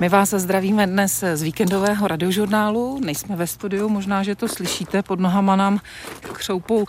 My 0.00 0.08
vás 0.08 0.30
zdravíme 0.30 0.86
dnes 0.86 1.24
z 1.34 1.42
víkendového 1.42 2.08
radiožurnálu. 2.08 3.00
Nejsme 3.04 3.36
ve 3.36 3.46
studiu, 3.46 3.88
možná, 3.88 4.22
že 4.22 4.34
to 4.34 4.48
slyšíte. 4.48 5.02
Pod 5.02 5.20
nohama 5.20 5.56
nám 5.56 5.80
křoupou 6.32 6.86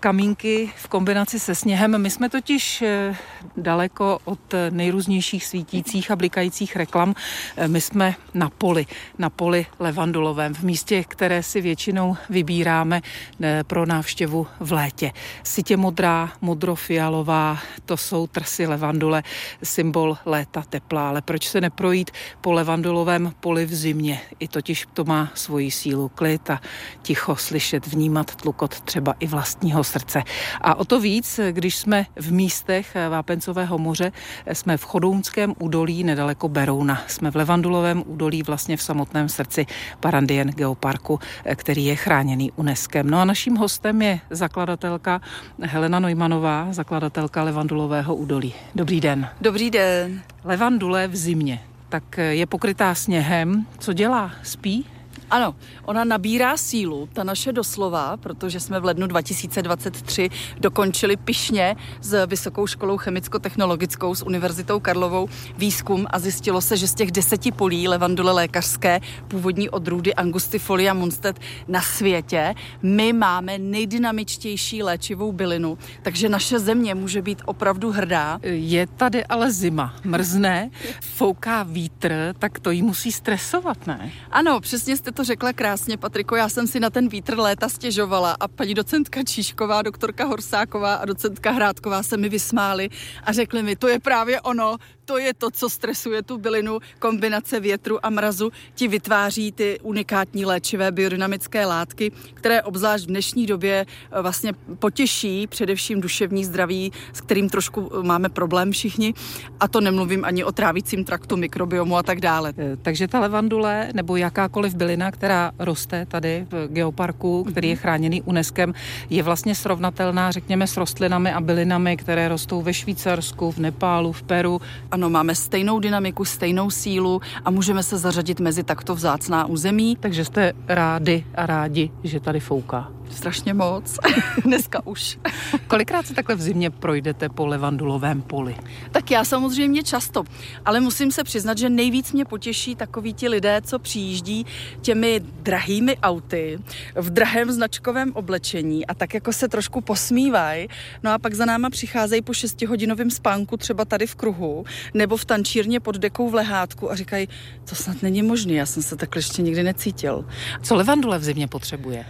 kamínky 0.00 0.72
v 0.76 0.88
kombinaci 0.88 1.40
se 1.40 1.54
sněhem. 1.54 2.02
My 2.02 2.10
jsme 2.10 2.28
totiž 2.28 2.82
eh, 2.82 3.16
daleko 3.56 4.18
od 4.24 4.40
nejrůznějších 4.70 5.46
svítících 5.46 6.10
a 6.10 6.16
blikajících 6.16 6.76
reklam. 6.76 7.14
Eh, 7.56 7.68
my 7.68 7.80
jsme 7.80 8.14
na 8.34 8.50
poli, 8.50 8.86
na 9.18 9.30
poli 9.30 9.66
levandulovém, 9.78 10.54
v 10.54 10.62
místě, 10.62 11.04
které 11.08 11.42
si 11.42 11.60
většinou 11.60 12.16
vybíráme 12.30 13.00
eh, 13.42 13.64
pro 13.66 13.86
návštěvu 13.86 14.46
v 14.60 14.72
létě. 14.72 15.12
Sitě 15.42 15.76
modrá, 15.76 16.32
modrofialová, 16.40 17.58
to 17.84 17.96
jsou 17.96 18.26
trsy 18.26 18.66
levandule, 18.66 19.22
symbol 19.62 20.18
léta 20.24 20.62
tepla. 20.68 21.08
Ale 21.08 21.22
proč 21.22 21.48
se 21.48 21.60
neprojít 21.60 22.10
po 22.40 22.52
levandulovém 22.52 23.32
poli 23.40 23.66
v 23.66 23.74
zimě? 23.74 24.20
I 24.38 24.48
totiž 24.48 24.86
to 24.92 25.04
má 25.04 25.30
svoji 25.34 25.70
sílu 25.70 26.08
klid 26.08 26.50
a 26.50 26.60
ticho 27.02 27.36
slyšet, 27.36 27.86
vnímat 27.86 28.34
tlukot 28.36 28.80
třeba 28.80 29.14
i 29.20 29.26
vlastního 29.26 29.84
srdce. 29.90 30.22
A 30.60 30.74
o 30.74 30.84
to 30.84 31.00
víc, 31.00 31.40
když 31.50 31.76
jsme 31.76 32.06
v 32.16 32.32
místech 32.32 32.96
Vápencového 33.10 33.78
moře, 33.78 34.12
jsme 34.52 34.76
v 34.76 34.84
Chodounském 34.84 35.54
údolí 35.58 36.04
nedaleko 36.04 36.48
Berouna. 36.48 37.02
Jsme 37.06 37.30
v 37.30 37.36
Levandulovém 37.36 38.02
údolí 38.06 38.42
vlastně 38.42 38.76
v 38.76 38.82
samotném 38.82 39.28
srdci 39.28 39.66
Parandien 40.00 40.48
Geoparku, 40.50 41.18
který 41.54 41.84
je 41.84 41.96
chráněný 41.96 42.52
UNESCO. 42.56 42.98
No 43.02 43.20
a 43.20 43.24
naším 43.24 43.56
hostem 43.56 44.02
je 44.02 44.20
zakladatelka 44.30 45.20
Helena 45.62 46.00
Neumanová, 46.00 46.66
zakladatelka 46.70 47.42
Levandulového 47.42 48.14
údolí. 48.14 48.54
Dobrý 48.74 49.00
den. 49.00 49.28
Dobrý 49.40 49.70
den. 49.70 50.22
Levandule 50.44 51.08
v 51.08 51.16
zimě, 51.16 51.60
tak 51.88 52.18
je 52.30 52.46
pokrytá 52.46 52.94
sněhem. 52.94 53.66
Co 53.78 53.92
dělá? 53.92 54.30
Spí? 54.42 54.86
Ano, 55.30 55.54
ona 55.84 56.04
nabírá 56.04 56.56
sílu, 56.56 57.08
ta 57.12 57.24
naše 57.24 57.52
doslova, 57.52 58.16
protože 58.16 58.60
jsme 58.60 58.80
v 58.80 58.84
lednu 58.84 59.06
2023 59.06 60.30
dokončili 60.58 61.16
pišně 61.16 61.76
s 62.00 62.26
Vysokou 62.26 62.66
školou 62.66 62.96
chemicko-technologickou 62.96 64.14
s 64.14 64.22
Univerzitou 64.22 64.80
Karlovou 64.80 65.28
výzkum 65.58 66.06
a 66.10 66.18
zjistilo 66.18 66.60
se, 66.60 66.76
že 66.76 66.88
z 66.88 66.94
těch 66.94 67.10
deseti 67.10 67.52
polí 67.52 67.88
levandule 67.88 68.32
lékařské, 68.32 69.00
původní 69.28 69.70
odrůdy 69.70 70.14
Angustifolia 70.14 70.94
monstet 70.94 71.40
na 71.68 71.82
světě, 71.82 72.54
my 72.82 73.12
máme 73.12 73.58
nejdynamičtější 73.58 74.82
léčivou 74.82 75.32
bylinu, 75.32 75.78
takže 76.02 76.28
naše 76.28 76.58
země 76.58 76.94
může 76.94 77.22
být 77.22 77.42
opravdu 77.44 77.90
hrdá. 77.90 78.38
Je 78.42 78.86
tady 78.86 79.24
ale 79.24 79.52
zima, 79.52 79.94
mrzne, 80.04 80.70
fouká 81.00 81.62
vítr, 81.62 82.34
tak 82.38 82.58
to 82.58 82.70
jí 82.70 82.82
musí 82.82 83.12
stresovat, 83.12 83.86
ne? 83.86 84.10
Ano, 84.30 84.60
přesně 84.60 84.96
jste 84.96 85.12
to 85.12 85.19
to 85.20 85.24
řekla 85.24 85.52
krásně, 85.52 85.96
Patriko. 85.96 86.36
Já 86.36 86.48
jsem 86.48 86.66
si 86.66 86.80
na 86.80 86.90
ten 86.90 87.08
vítr 87.08 87.38
léta 87.38 87.68
stěžovala 87.68 88.36
a 88.40 88.48
paní 88.48 88.74
docentka 88.74 89.22
Číšková, 89.22 89.82
doktorka 89.82 90.24
Horsáková 90.24 90.94
a 90.94 91.04
docentka 91.04 91.50
Hrádková 91.50 92.02
se 92.02 92.16
mi 92.16 92.28
vysmály 92.28 92.88
a 93.24 93.32
řekli 93.32 93.62
mi, 93.62 93.76
to 93.76 93.88
je 93.88 93.98
právě 93.98 94.40
ono, 94.40 94.76
to 95.10 95.18
je 95.18 95.34
to, 95.34 95.50
co 95.50 95.70
stresuje 95.70 96.22
tu 96.22 96.38
bylinu. 96.38 96.78
Kombinace 96.98 97.60
větru 97.60 98.06
a 98.06 98.10
mrazu 98.10 98.52
ti 98.74 98.88
vytváří 98.88 99.52
ty 99.52 99.78
unikátní 99.82 100.44
léčivé 100.44 100.92
biodynamické 100.92 101.66
látky, 101.66 102.12
které 102.34 102.62
obzvlášť 102.62 103.04
v 103.04 103.08
dnešní 103.08 103.46
době 103.46 103.86
eh, 103.86 104.22
vlastně 104.22 104.52
potěší 104.78 105.46
především 105.46 106.00
duševní 106.00 106.44
zdraví, 106.44 106.92
s 107.12 107.20
kterým 107.20 107.48
trošku 107.48 107.90
eh, 107.92 108.02
máme 108.02 108.28
problém 108.28 108.72
všichni. 108.72 109.14
A 109.60 109.68
to 109.68 109.80
nemluvím 109.80 110.24
ani 110.24 110.44
o 110.44 110.52
trávicím 110.52 111.04
traktu, 111.04 111.36
mikrobiomu 111.36 111.96
a 111.96 112.02
tak 112.02 112.20
dále. 112.20 112.52
Eh, 112.58 112.76
takže 112.82 113.08
ta 113.08 113.20
levandule 113.20 113.90
nebo 113.94 114.16
jakákoliv 114.16 114.74
bylina, 114.74 115.09
která 115.10 115.52
roste 115.58 116.06
tady 116.06 116.46
v 116.50 116.68
geoparku, 116.68 117.44
který 117.44 117.68
je 117.68 117.76
chráněný 117.76 118.22
UNESCO, 118.22 118.72
je 119.10 119.22
vlastně 119.22 119.54
srovnatelná, 119.54 120.30
řekněme, 120.30 120.66
s 120.66 120.76
rostlinami 120.76 121.32
a 121.32 121.40
bylinami, 121.40 121.96
které 121.96 122.28
rostou 122.28 122.62
ve 122.62 122.74
Švýcarsku, 122.74 123.52
v 123.52 123.58
Nepálu, 123.58 124.12
v 124.12 124.22
Peru. 124.22 124.60
Ano, 124.90 125.10
máme 125.10 125.34
stejnou 125.34 125.80
dynamiku, 125.80 126.24
stejnou 126.24 126.70
sílu 126.70 127.20
a 127.44 127.50
můžeme 127.50 127.82
se 127.82 127.98
zařadit 127.98 128.40
mezi 128.40 128.62
takto 128.62 128.94
vzácná 128.94 129.46
území. 129.46 129.96
Takže 130.00 130.24
jste 130.24 130.52
rádi 130.68 131.24
a 131.34 131.46
rádi, 131.46 131.90
že 132.04 132.20
tady 132.20 132.40
fouká. 132.40 132.88
Strašně 133.10 133.54
moc. 133.54 133.98
Dneska 134.44 134.86
už. 134.86 135.18
Kolikrát 135.66 136.06
se 136.06 136.14
takhle 136.14 136.34
v 136.34 136.40
zimě 136.40 136.70
projdete 136.70 137.28
po 137.28 137.46
levandulovém 137.46 138.22
poli? 138.22 138.56
Tak 138.90 139.10
já 139.10 139.24
samozřejmě 139.24 139.82
často, 139.82 140.24
ale 140.64 140.80
musím 140.80 141.12
se 141.12 141.24
přiznat, 141.24 141.58
že 141.58 141.68
nejvíc 141.68 142.12
mě 142.12 142.24
potěší 142.24 142.76
takoví 142.76 143.14
ti 143.14 143.28
lidé, 143.28 143.60
co 143.64 143.78
přijíždí 143.78 144.46
těmi 144.80 144.99
drahými 145.42 145.96
auty 145.96 146.58
v 146.94 147.10
drahém 147.10 147.52
značkovém 147.52 148.12
oblečení 148.14 148.86
a 148.86 148.94
tak 148.94 149.14
jako 149.14 149.32
se 149.32 149.48
trošku 149.48 149.80
posmívají. 149.80 150.68
No 151.02 151.12
a 151.12 151.18
pak 151.18 151.34
za 151.34 151.44
náma 151.44 151.70
přicházejí 151.70 152.22
po 152.22 152.34
šestihodinovém 152.34 153.10
spánku 153.10 153.56
třeba 153.56 153.84
tady 153.84 154.06
v 154.06 154.14
kruhu 154.14 154.64
nebo 154.94 155.16
v 155.16 155.24
tančírně 155.24 155.80
pod 155.80 155.96
dekou 155.96 156.30
v 156.30 156.34
lehátku 156.34 156.90
a 156.90 156.96
říkají, 156.96 157.28
to 157.68 157.74
snad 157.74 158.02
není 158.02 158.22
možné, 158.22 158.52
já 158.52 158.66
jsem 158.66 158.82
se 158.82 158.96
takhle 158.96 159.18
ještě 159.18 159.42
nikdy 159.42 159.62
necítil. 159.62 160.24
Co 160.62 160.74
levandule 160.74 161.18
v 161.18 161.24
zimě 161.24 161.48
potřebuje? 161.48 162.04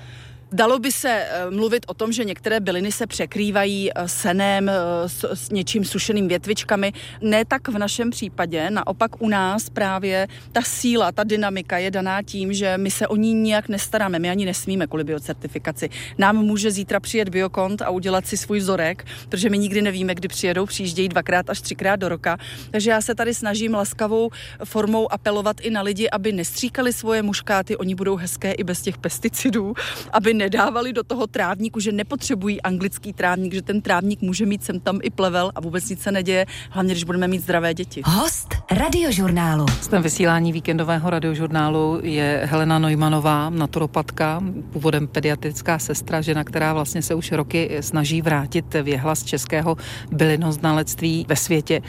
Dalo 0.53 0.78
by 0.78 0.93
se 0.93 1.09
eh, 1.09 1.50
mluvit 1.50 1.87
o 1.87 1.94
tom, 1.94 2.12
že 2.12 2.25
některé 2.25 2.61
byliny 2.61 2.93
se 2.93 3.06
překrývají 3.06 3.91
eh, 3.91 4.09
senem, 4.09 4.69
eh, 4.69 4.72
s, 5.06 5.25
s 5.33 5.50
něčím 5.50 5.84
sušeným 5.84 6.28
větvičkami. 6.28 6.93
Ne 7.21 7.44
tak 7.44 7.69
v 7.69 7.78
našem 7.78 8.11
případě, 8.11 8.71
naopak 8.71 9.22
u 9.22 9.28
nás 9.28 9.71
právě 9.71 10.28
ta 10.53 10.62
síla, 10.62 11.12
ta 11.12 11.25
dynamika 11.25 11.78
je 11.78 11.91
daná 11.91 12.22
tím, 12.22 12.53
že 12.53 12.78
my 12.78 12.91
se 12.91 13.09
o 13.09 13.16
ní 13.16 13.34
nijak 13.34 13.69
nestaráme, 13.69 14.19
my 14.19 14.31
ani 14.31 14.44
nesmíme 14.47 14.87
kvůli 14.87 15.05
biocertifikaci. 15.05 15.91
Nám 16.19 16.37
může 16.37 16.71
zítra 16.71 17.00
přijet 17.00 17.28
biokont 17.28 17.83
a 17.83 17.91
udělat 17.91 18.27
si 18.27 18.37
svůj 18.37 18.59
vzorek, 18.59 19.06
protože 19.28 19.50
my 19.50 19.59
nikdy 19.59 19.83
nevíme, 19.83 20.15
kdy 20.15 20.28
přijedou, 20.28 20.66
přijíždějí 20.66 21.09
dvakrát 21.09 21.50
až 21.50 21.60
třikrát 21.60 21.97
do 21.97 22.09
roka. 22.09 22.39
Takže 22.71 22.91
já 22.91 23.00
se 23.00 23.15
tady 23.15 23.34
snažím 23.34 23.75
laskavou 23.75 24.31
formou 24.65 25.12
apelovat 25.12 25.60
i 25.60 25.71
na 25.71 25.83
lidi, 25.83 26.10
aby 26.10 26.33
nestříkali 26.33 26.93
svoje 26.93 27.22
muškáty, 27.22 27.77
oni 27.77 27.94
budou 27.94 28.16
hezké 28.16 28.53
i 28.53 28.65
bez 28.65 28.83
těch 28.83 28.99
pesticidů, 28.99 29.75
aby 30.12 30.40
nedávali 30.41 30.93
do 30.93 31.03
toho 31.03 31.27
trávníku, 31.27 31.81
že 31.81 31.93
nepotřebují 31.93 32.62
anglický 32.62 33.12
trávník, 33.12 33.55
že 33.55 33.62
ten 33.62 33.81
trávník 33.81 34.23
může 34.23 34.47
mít 34.47 34.65
sem 34.65 34.81
tam 34.81 34.99
i 35.03 35.11
plevel 35.11 35.53
a 35.55 35.61
vůbec 35.61 35.89
nic 35.89 36.01
se 36.01 36.12
neděje, 36.12 36.47
hlavně 36.71 36.95
když 36.95 37.05
budeme 37.05 37.28
mít 37.28 37.43
zdravé 37.43 37.75
děti. 37.75 38.03
Host 38.05 38.55
radiožurnálu. 38.71 39.67
Z 39.81 39.89
tom 39.89 40.03
vysílání 40.03 40.53
víkendového 40.53 41.11
radiožurnálu 41.11 42.01
je 42.03 42.43
Helena 42.45 42.78
Neumanová, 42.78 43.51
naturopatka, 43.51 44.41
původem 44.73 45.06
pediatrická 45.06 45.78
sestra, 45.78 46.21
žena, 46.21 46.45
která 46.45 46.72
vlastně 46.72 47.03
se 47.03 47.15
už 47.15 47.33
roky 47.33 47.78
snaží 47.81 48.22
vrátit 48.22 48.75
věhlas 48.83 49.25
českého 49.25 49.77
bylinoznalectví 50.12 51.27
ve 51.28 51.37
světě 51.37 51.83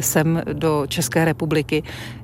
sem 0.00 0.42
do 0.52 0.86
České 0.88 1.24
republiky. 1.24 1.82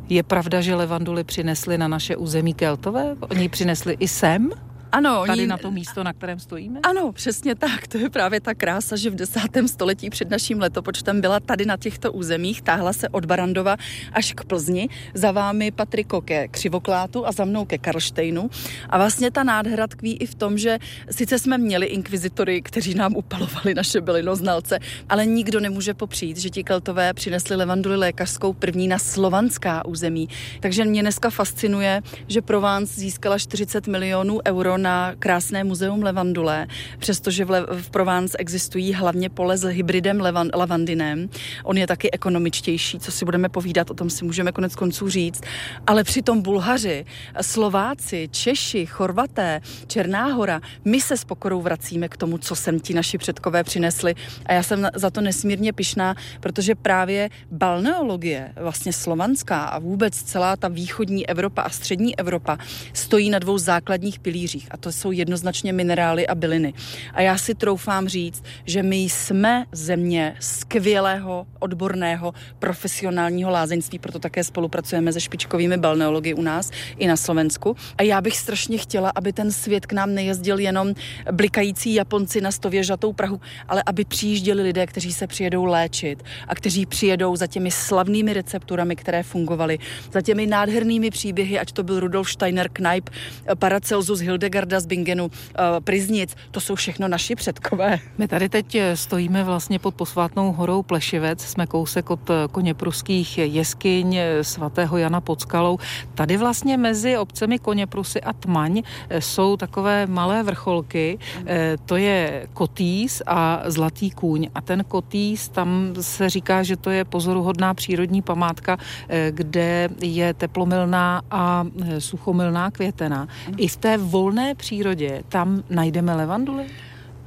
Je 0.09 0.23
pravda, 0.23 0.61
že 0.61 0.75
levanduly 0.75 1.25
přinesly 1.25 1.79
na 1.79 1.89
naše 1.89 2.17
území 2.17 2.55
Keltové? 2.55 3.17
Oni 3.21 3.49
přinesli 3.49 3.97
i 4.01 4.09
sem? 4.09 4.51
Ano, 4.95 5.25
tady 5.27 5.41
oni... 5.41 5.47
na 5.47 5.59
to 5.59 5.71
místo, 5.71 6.05
na 6.05 6.13
kterém 6.13 6.39
stojíme? 6.39 6.81
Ano, 6.83 7.13
přesně 7.13 7.55
tak. 7.55 7.87
To 7.87 7.99
je 7.99 8.11
právě 8.11 8.41
ta 8.41 8.55
krása, 8.55 8.97
že 8.97 9.11
v 9.11 9.15
desátém 9.15 9.69
století 9.69 10.11
před 10.11 10.31
naším 10.31 10.61
letopočtem 10.61 11.21
byla 11.21 11.41
tady 11.41 11.67
na 11.67 11.77
těchto 11.77 12.13
územích, 12.13 12.63
táhla 12.63 12.93
se 12.93 13.09
od 13.09 13.25
Barandova 13.25 13.77
až 14.13 14.33
k 14.33 14.45
Plzni, 14.45 14.89
za 15.15 15.33
vámi 15.33 15.71
Patriko 15.71 16.21
ke 16.21 16.49
Křivoklátu 16.49 17.27
a 17.27 17.33
za 17.33 17.45
mnou 17.45 17.65
ke 17.65 17.79
Karlštejnu. 17.79 18.51
A 18.91 18.99
vlastně 18.99 19.31
ta 19.31 19.43
nádhera 19.43 19.87
tkví 19.87 20.17
i 20.17 20.27
v 20.27 20.35
tom, 20.35 20.59
že 20.59 20.79
sice 21.11 21.39
jsme 21.39 21.59
měli 21.59 21.87
inkvizitory, 21.87 22.63
kteří 22.63 22.95
nám 22.95 23.17
upalovali 23.17 23.75
naše 23.75 24.01
bylinoznalce, 24.01 24.79
ale 25.09 25.27
nikdo 25.27 25.61
nemůže 25.61 25.95
popřít, 25.95 26.37
že 26.37 26.51
ti 26.51 26.65
keltové 26.65 27.15
přinesli 27.15 27.57
levanduli 27.57 27.97
lékařskou 27.97 28.53
první 28.53 28.89
na 28.89 28.99
slovanská 28.99 29.85
území. 29.85 30.29
Takže 30.61 30.85
mě 30.85 31.03
dneska 31.03 31.31
fascinuje, 31.31 32.03
že 32.29 32.43
Provence 32.43 33.01
získala 33.01 33.39
40 33.39 33.87
milionů 33.87 34.41
euro 34.47 34.84
na 34.85 35.15
krásné 35.19 35.65
muzeum 35.65 36.03
levandule, 36.03 36.67
přestože 36.99 37.45
v, 37.45 37.51
Le- 37.51 37.67
v 37.83 37.91
Provence 37.91 38.37
existují 38.39 38.93
hlavně 38.93 39.29
pole 39.31 39.57
s 39.57 39.65
hybridem 39.65 40.19
levan- 40.19 40.51
lavandinem. 40.55 41.29
On 41.65 41.79
je 41.79 41.87
taky 41.87 42.11
ekonomičtější, 42.11 42.99
co 42.99 43.13
si 43.13 43.25
budeme 43.25 43.49
povídat, 43.49 43.91
o 43.91 43.95
tom 43.95 44.11
si 44.11 44.25
můžeme 44.25 44.53
konec 44.53 44.75
konců 44.75 45.09
říct. 45.09 45.41
Ale 45.87 46.05
přitom 46.05 46.43
Bulhaři, 46.43 47.05
Slováci, 47.41 48.29
Češi, 48.31 48.87
Chorvaté, 48.87 49.61
Černá 49.87 50.27
hora, 50.27 50.61
my 50.85 51.01
se 51.01 51.17
s 51.17 51.25
pokorou 51.25 51.63
vracíme 51.63 52.09
k 52.09 52.17
tomu, 52.17 52.39
co 52.39 52.57
sem 52.57 52.81
ti 52.81 52.95
naši 52.95 53.19
předkové 53.19 53.65
přinesli. 53.65 54.15
A 54.47 54.53
já 54.53 54.63
jsem 54.63 54.89
za 54.95 55.11
to 55.11 55.21
nesmírně 55.21 55.73
pišná, 55.73 56.15
protože 56.41 56.75
právě 56.75 57.31
balneologie, 57.51 58.53
vlastně 58.61 58.93
slovanská 58.93 59.65
a 59.65 59.79
vůbec 59.79 60.23
celá 60.23 60.57
ta 60.57 60.69
východní 60.69 61.29
Evropa 61.29 61.63
a 61.63 61.71
střední 61.71 62.19
Evropa 62.19 62.59
stojí 62.93 63.31
na 63.31 63.39
dvou 63.39 63.59
základních 63.59 64.19
pilířích 64.19 64.69
a 64.75 64.77
to 64.77 64.93
jsou 64.93 65.13
jednoznačně 65.13 65.73
minerály 65.73 66.27
a 66.27 66.35
byliny. 66.35 66.75
A 67.13 67.21
já 67.21 67.39
si 67.39 67.55
troufám 67.55 68.09
říct, 68.09 68.43
že 68.65 68.83
my 68.83 68.97
jsme 68.97 69.67
země 69.73 70.37
skvělého, 70.41 71.47
odborného, 71.59 72.35
profesionálního 72.59 73.51
lázeňství, 73.51 73.99
proto 73.99 74.19
také 74.19 74.45
spolupracujeme 74.45 75.13
se 75.13 75.21
špičkovými 75.21 75.77
balneology 75.77 76.35
u 76.35 76.43
nás 76.43 76.71
i 76.99 77.07
na 77.07 77.17
Slovensku. 77.17 77.77
A 77.99 78.03
já 78.03 78.21
bych 78.21 78.37
strašně 78.37 78.79
chtěla, 78.79 79.13
aby 79.15 79.33
ten 79.33 79.53
svět 79.53 79.87
k 79.87 79.93
nám 79.93 80.15
nejezdil 80.15 80.59
jenom 80.59 80.95
blikající 81.33 81.95
Japonci 81.95 82.41
na 82.41 82.51
stověžatou 82.51 83.13
Prahu, 83.13 83.41
ale 83.69 83.83
aby 83.87 84.05
přijížděli 84.05 84.63
lidé, 84.63 84.87
kteří 84.87 85.13
se 85.13 85.27
přijedou 85.27 85.65
léčit 85.65 86.23
a 86.49 86.55
kteří 86.55 86.87
přijedou 86.87 87.37
za 87.37 87.47
těmi 87.47 87.71
slavnými 87.71 88.33
recepturami, 88.33 88.97
které 88.97 89.23
fungovaly, 89.23 89.79
za 90.13 90.23
těmi 90.23 90.47
nádhernými 90.47 91.11
příběhy, 91.11 91.59
ať 91.59 91.73
to 91.73 91.83
byl 91.83 92.01
Rudolf 92.01 92.31
Steiner, 92.31 92.69
Kneip, 92.73 93.11
Paracelsus, 93.59 94.21
Hildegarda 94.65 94.81
z 94.81 94.87
Bingenu, 94.87 95.31
eh, 95.31 95.81
Priznic, 95.81 96.37
to 96.51 96.61
jsou 96.61 96.75
všechno 96.75 97.09
naši 97.09 97.35
předkové. 97.35 97.99
My 98.19 98.29
tady 98.29 98.49
teď 98.49 98.77
stojíme 98.95 99.45
vlastně 99.45 99.79
pod 99.79 99.95
posvátnou 99.95 100.53
horou 100.53 100.83
Plešivec, 100.83 101.43
jsme 101.43 101.67
kousek 101.67 102.11
od 102.11 102.31
koně 102.51 102.75
pruských 102.75 103.39
jeskyň 103.39 104.19
svatého 104.43 104.97
Jana 104.97 105.21
pod 105.21 105.41
skalou. 105.41 105.79
Tady 106.15 106.37
vlastně 106.37 106.77
mezi 106.77 107.19
obcemi 107.19 107.59
Koněprusy 107.59 108.21
a 108.21 108.33
Tmaň 108.33 108.83
jsou 109.19 109.57
takové 109.57 110.07
malé 110.07 110.43
vrcholky, 110.43 111.19
eh, 111.47 111.77
to 111.87 111.97
je 111.97 112.47
Kotýs 112.53 113.23
a 113.27 113.63
Zlatý 113.67 114.11
kůň. 114.11 114.49
A 114.55 114.61
ten 114.61 114.85
Kotýs, 114.85 115.49
tam 115.49 115.95
se 116.01 116.31
říká, 116.31 116.63
že 116.63 116.77
to 116.77 116.91
je 116.91 117.05
pozoruhodná 117.05 117.75
přírodní 117.75 118.23
památka, 118.23 118.77
eh, 119.09 119.33
kde 119.33 119.89
je 120.01 120.35
teplomilná 120.35 121.23
a 121.31 121.65
eh, 121.65 122.01
suchomilná 122.01 122.71
květena. 122.71 123.29
I 123.57 123.69
v 123.69 123.77
té 123.77 123.99
volné 123.99 124.44
přírodě 124.55 125.23
tam 125.29 125.63
najdeme 125.71 126.15
levanduly? 126.15 126.67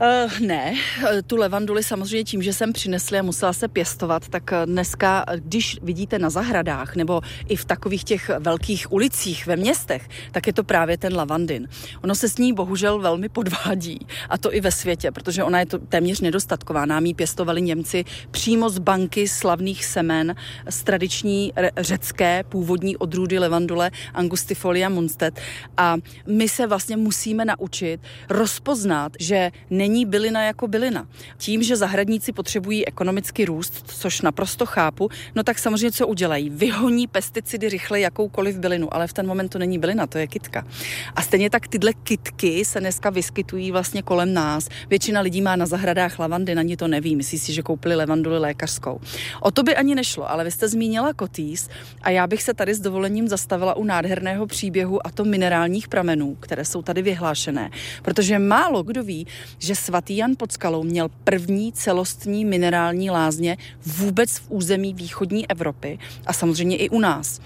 Uh, 0.01 0.39
ne, 0.39 0.75
eh, 1.09 1.21
tu 1.21 1.37
levanduli 1.37 1.83
samozřejmě 1.83 2.23
tím, 2.23 2.41
že 2.41 2.53
jsem 2.53 2.73
přinesla 2.73 3.19
a 3.19 3.21
musela 3.21 3.53
se 3.53 3.67
pěstovat, 3.67 4.27
tak 4.27 4.53
eh, 4.53 4.65
dneska, 4.65 5.25
když 5.35 5.79
vidíte 5.81 6.19
na 6.19 6.29
zahradách 6.29 6.95
nebo 6.95 7.21
i 7.47 7.55
v 7.55 7.65
takových 7.65 8.03
těch 8.03 8.31
velkých 8.39 8.93
ulicích 8.93 9.47
ve 9.47 9.55
městech, 9.55 10.09
tak 10.31 10.47
je 10.47 10.53
to 10.53 10.63
právě 10.63 10.97
ten 10.97 11.15
lavandin. 11.15 11.67
Ono 12.03 12.15
se 12.15 12.29
s 12.29 12.37
ní 12.37 12.53
bohužel 12.53 12.99
velmi 12.99 13.29
podvádí 13.29 13.99
a 14.29 14.37
to 14.37 14.53
i 14.53 14.61
ve 14.61 14.71
světě, 14.71 15.11
protože 15.11 15.43
ona 15.43 15.59
je 15.59 15.65
to 15.65 15.77
téměř 15.79 16.21
nedostatková. 16.21 16.85
Nám 16.85 17.05
ji 17.05 17.13
pěstovali 17.13 17.61
Němci 17.61 18.05
přímo 18.31 18.69
z 18.69 18.79
banky 18.79 19.27
slavných 19.27 19.85
semen 19.85 20.35
z 20.69 20.83
tradiční 20.83 21.53
řecké 21.77 22.43
původní 22.43 22.97
odrůdy 22.97 23.39
levandule 23.39 23.91
Angustifolia 24.13 24.89
Munstedt 24.89 25.39
a 25.77 25.97
my 26.27 26.49
se 26.49 26.67
vlastně 26.67 26.97
musíme 26.97 27.45
naučit 27.45 28.01
rozpoznat, 28.29 29.11
že 29.19 29.51
ne 29.69 29.86
není 29.87 30.05
bylina 30.05 30.43
jako 30.43 30.67
bylina. 30.67 31.07
Tím, 31.37 31.63
že 31.63 31.75
zahradníci 31.75 32.31
potřebují 32.31 32.87
ekonomický 32.87 33.45
růst, 33.45 33.83
což 33.87 34.21
naprosto 34.21 34.65
chápu, 34.65 35.09
no 35.35 35.43
tak 35.43 35.59
samozřejmě 35.59 35.91
co 35.91 36.07
udělají? 36.07 36.49
Vyhoní 36.49 37.07
pesticidy 37.07 37.69
rychle 37.69 37.99
jakoukoliv 37.99 38.57
bylinu, 38.59 38.93
ale 38.93 39.07
v 39.07 39.13
ten 39.13 39.27
moment 39.27 39.49
to 39.49 39.59
není 39.59 39.79
bylina, 39.79 40.07
to 40.07 40.17
je 40.17 40.27
kitka. 40.27 40.67
A 41.15 41.21
stejně 41.21 41.49
tak 41.49 41.67
tyhle 41.67 41.93
kitky 41.93 42.65
se 42.65 42.79
dneska 42.79 43.09
vyskytují 43.09 43.71
vlastně 43.71 44.01
kolem 44.01 44.33
nás. 44.33 44.69
Většina 44.89 45.21
lidí 45.21 45.41
má 45.41 45.55
na 45.55 45.65
zahradách 45.65 46.19
lavandy, 46.19 46.55
na 46.55 46.61
ní 46.61 46.77
to 46.77 46.87
neví, 46.87 47.15
myslí 47.15 47.39
si, 47.39 47.53
že 47.53 47.61
koupili 47.61 47.95
levanduli 47.95 48.39
lékařskou. 48.39 48.99
O 49.41 49.51
to 49.51 49.63
by 49.63 49.75
ani 49.75 49.95
nešlo, 49.95 50.29
ale 50.31 50.43
vy 50.43 50.51
jste 50.51 50.67
zmínila 50.67 51.13
kotýs 51.13 51.69
a 52.01 52.09
já 52.09 52.27
bych 52.27 52.43
se 52.43 52.53
tady 52.53 52.73
s 52.75 52.79
dovolením 52.79 53.27
zastavila 53.27 53.75
u 53.75 53.83
nádherného 53.83 54.47
příběhu 54.47 55.07
a 55.07 55.09
to 55.11 55.25
minerálních 55.25 55.87
pramenů, 55.87 56.35
které 56.35 56.65
jsou 56.65 56.81
tady 56.81 57.01
vyhlášené. 57.01 57.69
Protože 58.01 58.39
málo 58.39 58.83
kdo 58.83 59.03
ví, 59.03 59.27
že 59.59 59.76
svatý 59.77 60.17
Jan 60.17 60.31
pod 60.37 60.51
skalou 60.51 60.83
měl 60.83 61.09
první 61.23 61.73
celostní 61.73 62.45
minerální 62.45 63.09
lázně 63.09 63.57
vůbec 63.85 64.37
v 64.37 64.51
území 64.51 64.93
východní 64.93 65.49
Evropy 65.49 65.99
a 66.25 66.33
samozřejmě 66.33 66.77
i 66.77 66.89
u 66.89 66.99
nás. 66.99 67.39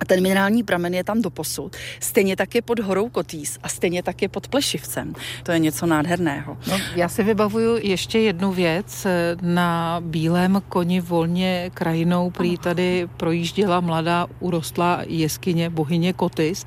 A 0.00 0.04
ten 0.04 0.22
minerální 0.22 0.62
pramen 0.62 0.94
je 0.94 1.04
tam 1.04 1.22
doposud. 1.22 1.76
Stejně 2.00 2.36
tak 2.36 2.54
je 2.54 2.62
pod 2.62 2.78
horou 2.78 3.08
Kotýs 3.08 3.58
a 3.62 3.68
stejně 3.68 4.02
tak 4.02 4.22
je 4.22 4.28
pod 4.28 4.48
Plešivcem. 4.48 5.14
To 5.42 5.52
je 5.52 5.58
něco 5.58 5.86
nádherného. 5.86 6.58
No, 6.70 6.78
já 6.96 7.08
si 7.08 7.22
vybavuju 7.22 7.78
ještě 7.82 8.18
jednu 8.18 8.52
věc. 8.52 9.06
Na 9.40 10.00
bílém 10.00 10.62
koni 10.68 11.00
volně 11.00 11.70
krajinou 11.74 12.30
prý 12.30 12.58
tady 12.58 13.08
projížděla 13.16 13.80
mladá 13.80 14.26
urostlá 14.40 15.02
jeskyně 15.06 15.70
bohyně 15.70 16.12
Kotys, 16.12 16.66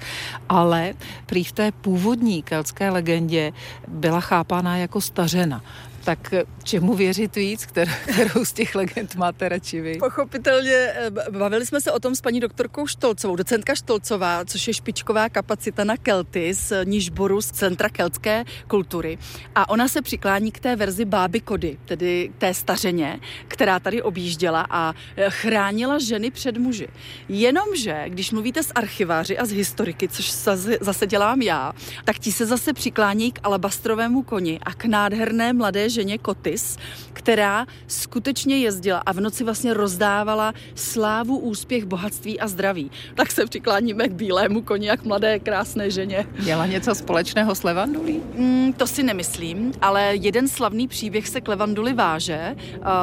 ale 0.50 0.94
prý 1.25 1.44
v 1.44 1.51
té 1.51 1.72
původní 1.72 2.44
keltské 2.44 2.89
legendě 2.89 3.51
byla 3.88 4.22
chápána 4.22 4.77
jako 4.77 5.01
stařena. 5.01 5.62
Tak 6.06 6.34
čemu 6.63 6.94
věřit 6.94 7.36
víc, 7.36 7.66
kterou 7.66 8.46
z 8.46 8.54
těch 8.54 8.75
legend 8.75 9.16
máte 9.16 9.50
radši 9.50 9.81
vy? 9.81 9.98
Pochopitelně, 10.00 10.72
eh, 10.72 11.10
bavili 11.31 11.66
jsme 11.66 11.81
se 11.81 11.92
o 11.92 12.00
tom 12.00 12.16
s 12.16 12.22
paní 12.22 12.40
doktorkou 12.40 12.88
Štolcovou, 12.88 13.36
docentka 13.36 13.75
Štolcová, 13.75 14.46
což 14.46 14.68
je 14.68 14.74
špičková 14.74 15.30
kapacita 15.30 15.84
na 15.84 15.98
Kelty 15.98 16.54
z 16.54 16.86
Nižboru, 16.86 17.42
z 17.42 17.52
Centra 17.52 17.90
keltské 17.90 18.44
kultury. 18.68 19.18
A 19.56 19.69
ona 19.69 19.88
se 19.88 20.02
přiklání 20.02 20.52
k 20.52 20.60
té 20.60 20.75
verzi 20.75 21.06
báby 21.06 21.40
Kody, 21.40 21.78
tedy 21.86 22.31
té 22.38 22.54
stařeně, 22.54 23.19
která 23.48 23.80
tady 23.80 24.01
objížděla 24.01 24.68
a 24.69 24.94
eh, 25.18 25.30
chránila 25.30 26.00
ženy 26.00 26.31
před 26.31 26.58
muži. 26.58 26.88
Jenomže, 27.30 28.04
když 28.08 28.31
mluvíte 28.31 28.63
s 28.63 28.72
archiváři 28.75 29.38
a 29.38 29.46
s 29.46 29.51
historiky, 29.51 30.08
což 30.08 30.34
zase 30.81 31.08
dělám 31.08 31.42
já, 31.42 31.74
tak 32.04 32.19
ti 32.19 32.31
se 32.31 32.46
zase 32.46 32.74
přiklání 32.74 33.31
k 33.31 33.40
alabastrovému 33.44 34.24
koni 34.24 34.60
a 34.63 34.74
k 34.74 34.86
nádherné 34.86 35.54
mladé 35.54 35.90
ženě 35.96 36.18
Kotis, 36.18 36.78
která 37.14 37.66
skutečně 37.88 38.58
jezdila 38.58 39.00
a 39.06 39.12
v 39.12 39.20
noci 39.22 39.44
vlastně 39.44 39.74
rozdávala 39.74 40.54
slávu, 40.76 41.38
úspěch, 41.38 41.86
bohatství 41.86 42.40
a 42.40 42.48
zdraví. 42.48 42.92
Tak 43.16 43.32
se 43.32 43.46
přikláníme 43.46 44.08
k 44.08 44.12
bílému 44.12 44.62
koni, 44.62 44.88
jak 44.88 45.06
mladé, 45.06 45.40
krásné 45.40 45.92
ženě. 45.92 46.28
Měla 46.44 46.66
něco 46.66 46.96
společného 46.96 47.56
s 47.56 47.64
Levandulí? 47.64 48.22
Mm, 48.38 48.74
to 48.74 48.88
si 48.88 49.04
nemyslím, 49.04 49.72
ale 49.82 50.16
jeden 50.16 50.48
slavný 50.48 50.88
příběh 50.88 51.28
se 51.28 51.42
k 51.42 51.48
Levanduli 51.48 51.94
váže. 51.94 52.56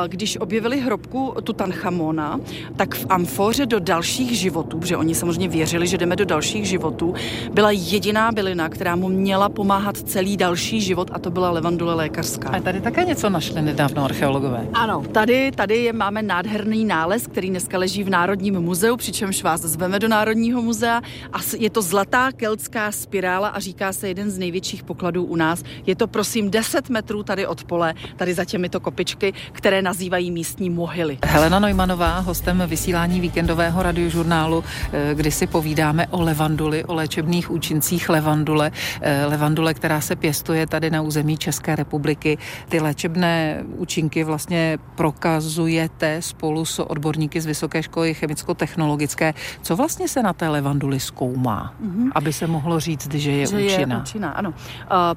Když 0.06 0.36
objevili 0.36 0.80
hrobku 0.80 1.34
Tutanchamona, 1.44 2.40
tak 2.76 2.94
v 2.94 3.06
amfoře 3.08 3.66
do 3.66 3.78
dalších 3.80 4.38
životů, 4.38 4.78
protože 4.78 4.96
oni 4.96 5.14
samozřejmě 5.14 5.48
věřili, 5.48 5.86
že 5.86 5.98
jdeme 5.98 6.16
do 6.16 6.24
dalších 6.24 6.66
životů, 6.66 7.14
byla 7.52 7.70
jediná 7.70 8.32
bylina, 8.32 8.68
která 8.68 8.96
mu 8.96 9.08
měla 9.08 9.48
pomáhat 9.48 9.96
celý 9.96 10.36
další 10.36 10.80
život 10.80 11.10
a 11.12 11.18
to 11.18 11.30
byla 11.30 11.50
levandule 11.50 11.94
lékařská. 11.94 12.48
A 12.48 12.60
tady 12.60 12.80
také 12.82 13.04
něco 13.04 13.30
našli 13.30 13.62
nedávno 13.62 14.04
archeologové. 14.04 14.66
Ano, 14.72 15.02
tady, 15.12 15.50
tady 15.50 15.76
je, 15.76 15.92
máme 15.92 16.22
nádherný 16.22 16.84
nález, 16.84 17.26
který 17.26 17.50
dneska 17.50 17.78
leží 17.78 18.04
v 18.04 18.10
Národním 18.10 18.60
muzeu, 18.60 18.96
přičemž 18.96 19.42
vás 19.42 19.60
zveme 19.60 19.98
do 19.98 20.08
Národního 20.08 20.62
muzea 20.62 21.00
a 21.32 21.38
je 21.58 21.70
to 21.70 21.82
zlatá 21.82 22.32
keltská 22.32 22.92
spirála 22.92 23.48
a 23.48 23.60
říká 23.60 23.92
se 23.92 24.08
jeden 24.08 24.30
z 24.30 24.38
největších 24.38 24.82
pokladů 24.82 25.24
u 25.24 25.36
nás. 25.36 25.62
Je 25.86 25.96
to 25.96 26.06
prosím 26.06 26.50
10 26.50 26.88
metrů 26.88 27.22
tady 27.22 27.46
od 27.46 27.64
pole, 27.64 27.94
tady 28.16 28.34
za 28.34 28.44
těmito 28.44 28.80
kopičky, 28.80 29.32
které 29.52 29.82
nazývají 29.82 30.30
místní 30.30 30.70
mohyly. 30.70 31.18
Helena 31.24 31.58
Neumanová, 31.58 32.18
hostem 32.18 32.62
vysílání 32.66 33.20
víkendového 33.20 33.82
radiožurnálu, 33.82 34.64
eh, 34.92 35.14
kdy 35.14 35.30
si 35.30 35.46
povídáme 35.46 36.06
o 36.06 36.22
levanduli, 36.22 36.84
o 36.84 36.94
léčebných 36.94 37.50
účincích 37.50 38.08
levandule. 38.08 38.70
Eh, 39.00 39.26
levandule, 39.26 39.74
která 39.74 40.00
se 40.00 40.16
pěstuje 40.16 40.66
tady 40.66 40.90
na 40.90 41.02
území 41.02 41.36
České 41.36 41.76
republiky 41.76 42.38
ty 42.72 42.80
léčebné 42.80 43.64
účinky 43.76 44.24
vlastně 44.24 44.78
prokazujete 44.94 46.22
spolu 46.22 46.64
s 46.64 46.78
odborníky 46.78 47.40
z 47.40 47.46
Vysoké 47.46 47.82
školy 47.82 48.14
chemicko-technologické. 48.14 49.34
Co 49.62 49.76
vlastně 49.76 50.08
se 50.08 50.22
na 50.22 50.32
té 50.32 50.48
levanduli 50.48 51.00
zkoumá, 51.00 51.74
mm-hmm. 51.84 52.10
aby 52.14 52.32
se 52.32 52.46
mohlo 52.46 52.80
říct, 52.80 53.14
že 53.14 53.30
je 53.30 53.46
že 53.46 53.56
účinná? 53.56 53.96
Je 53.96 54.02
účinná, 54.02 54.30
ano. 54.30 54.50
Uh, 54.50 54.56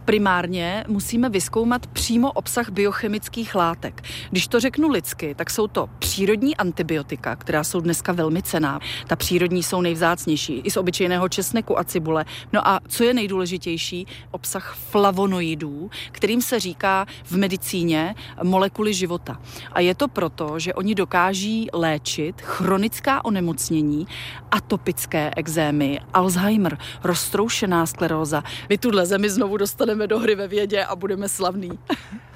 primárně 0.06 0.84
musíme 0.88 1.30
vyskoumat 1.30 1.88
přímo 1.88 2.32
obsah 2.32 2.70
biochemických 2.70 3.56
látek. 3.56 4.04
Když 4.32 4.48
to 4.48 4.60
řeknu 4.60 4.90
lidsky, 4.90 5.36
tak 5.36 5.50
jsou 5.50 5.68
to 5.68 5.90
přírodní 6.00 6.58
antibiotika, 6.58 7.36
která 7.36 7.64
jsou 7.64 7.80
dneska 7.80 8.12
velmi 8.12 8.44
cená. 8.44 8.80
Ta 9.08 9.16
přírodní 9.16 9.64
jsou 9.64 9.82
nejvzácnější, 9.82 10.60
i 10.60 10.72
z 10.72 10.78
obyčejného 10.78 11.30
česneku 11.30 11.80
a 11.80 11.84
cibule. 11.84 12.26
No 12.54 12.68
a 12.68 12.80
co 12.88 13.04
je 13.04 13.14
nejdůležitější? 13.14 14.08
Obsah 14.32 14.76
flavonoidů, 14.76 15.90
kterým 16.12 16.42
se 16.42 16.60
říká 16.60 17.06
v 17.24 17.38
medicíně 17.46 18.16
molekuly 18.44 18.94
života. 18.94 19.38
A 19.72 19.80
je 19.80 19.96
to 19.96 20.08
proto, 20.08 20.60
že 20.60 20.74
oni 20.74 20.96
dokáží 20.96 21.70
léčit 21.74 22.42
chronická 22.42 23.26
onemocnění, 23.26 24.08
atopické 24.52 25.32
exémy, 25.36 26.00
Alzheimer, 26.14 26.78
roztroušená 27.04 27.86
skleróza. 27.86 28.44
My 28.70 28.78
tuhle 28.78 29.06
zemi 29.06 29.30
znovu 29.30 29.58
dostaneme 29.58 30.08
do 30.08 30.20
hry 30.20 30.36
ve 30.36 30.48
vědě 30.48 30.86
a 30.86 30.96
budeme 30.96 31.30
slavní. 31.30 31.70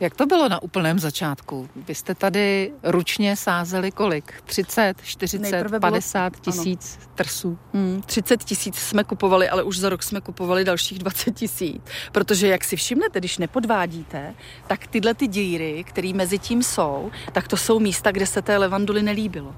Jak 0.00 0.14
to 0.14 0.26
bylo 0.26 0.48
na 0.48 0.62
úplném 0.62 0.98
začátku? 0.98 1.68
Vy 1.76 1.94
jste 1.94 2.14
tady 2.14 2.72
ručně 2.82 3.36
sázeli 3.36 3.90
kolik? 3.90 4.34
30, 4.44 4.94
40, 5.02 5.38
Nejprve 5.38 5.80
50 5.80 6.32
bylo, 6.32 6.42
tisíc 6.42 6.98
ano. 7.02 7.12
trsů? 7.14 7.58
Hmm, 7.74 8.02
30 8.06 8.44
tisíc 8.44 8.76
jsme 8.76 9.04
kupovali, 9.04 9.48
ale 9.48 9.62
už 9.62 9.78
za 9.78 9.88
rok 9.88 10.02
jsme 10.02 10.20
kupovali 10.20 10.64
dalších 10.64 10.98
20 10.98 11.30
tisíc. 11.30 11.82
Protože 12.12 12.48
jak 12.48 12.64
si 12.64 12.76
všimnete, 12.76 13.18
když 13.18 13.38
nepodvádíte, 13.38 14.34
tak 14.66 14.86
tyhle 14.86 15.14
ty 15.14 15.26
díry, 15.26 15.84
které 15.84 16.12
mezi 16.14 16.38
tím 16.38 16.62
jsou, 16.62 17.10
tak 17.32 17.48
to 17.48 17.56
jsou 17.56 17.78
místa, 17.80 18.12
kde 18.12 18.26
se 18.26 18.42
té 18.42 18.56
levanduly 18.56 19.02
nelíbilo. 19.02 19.54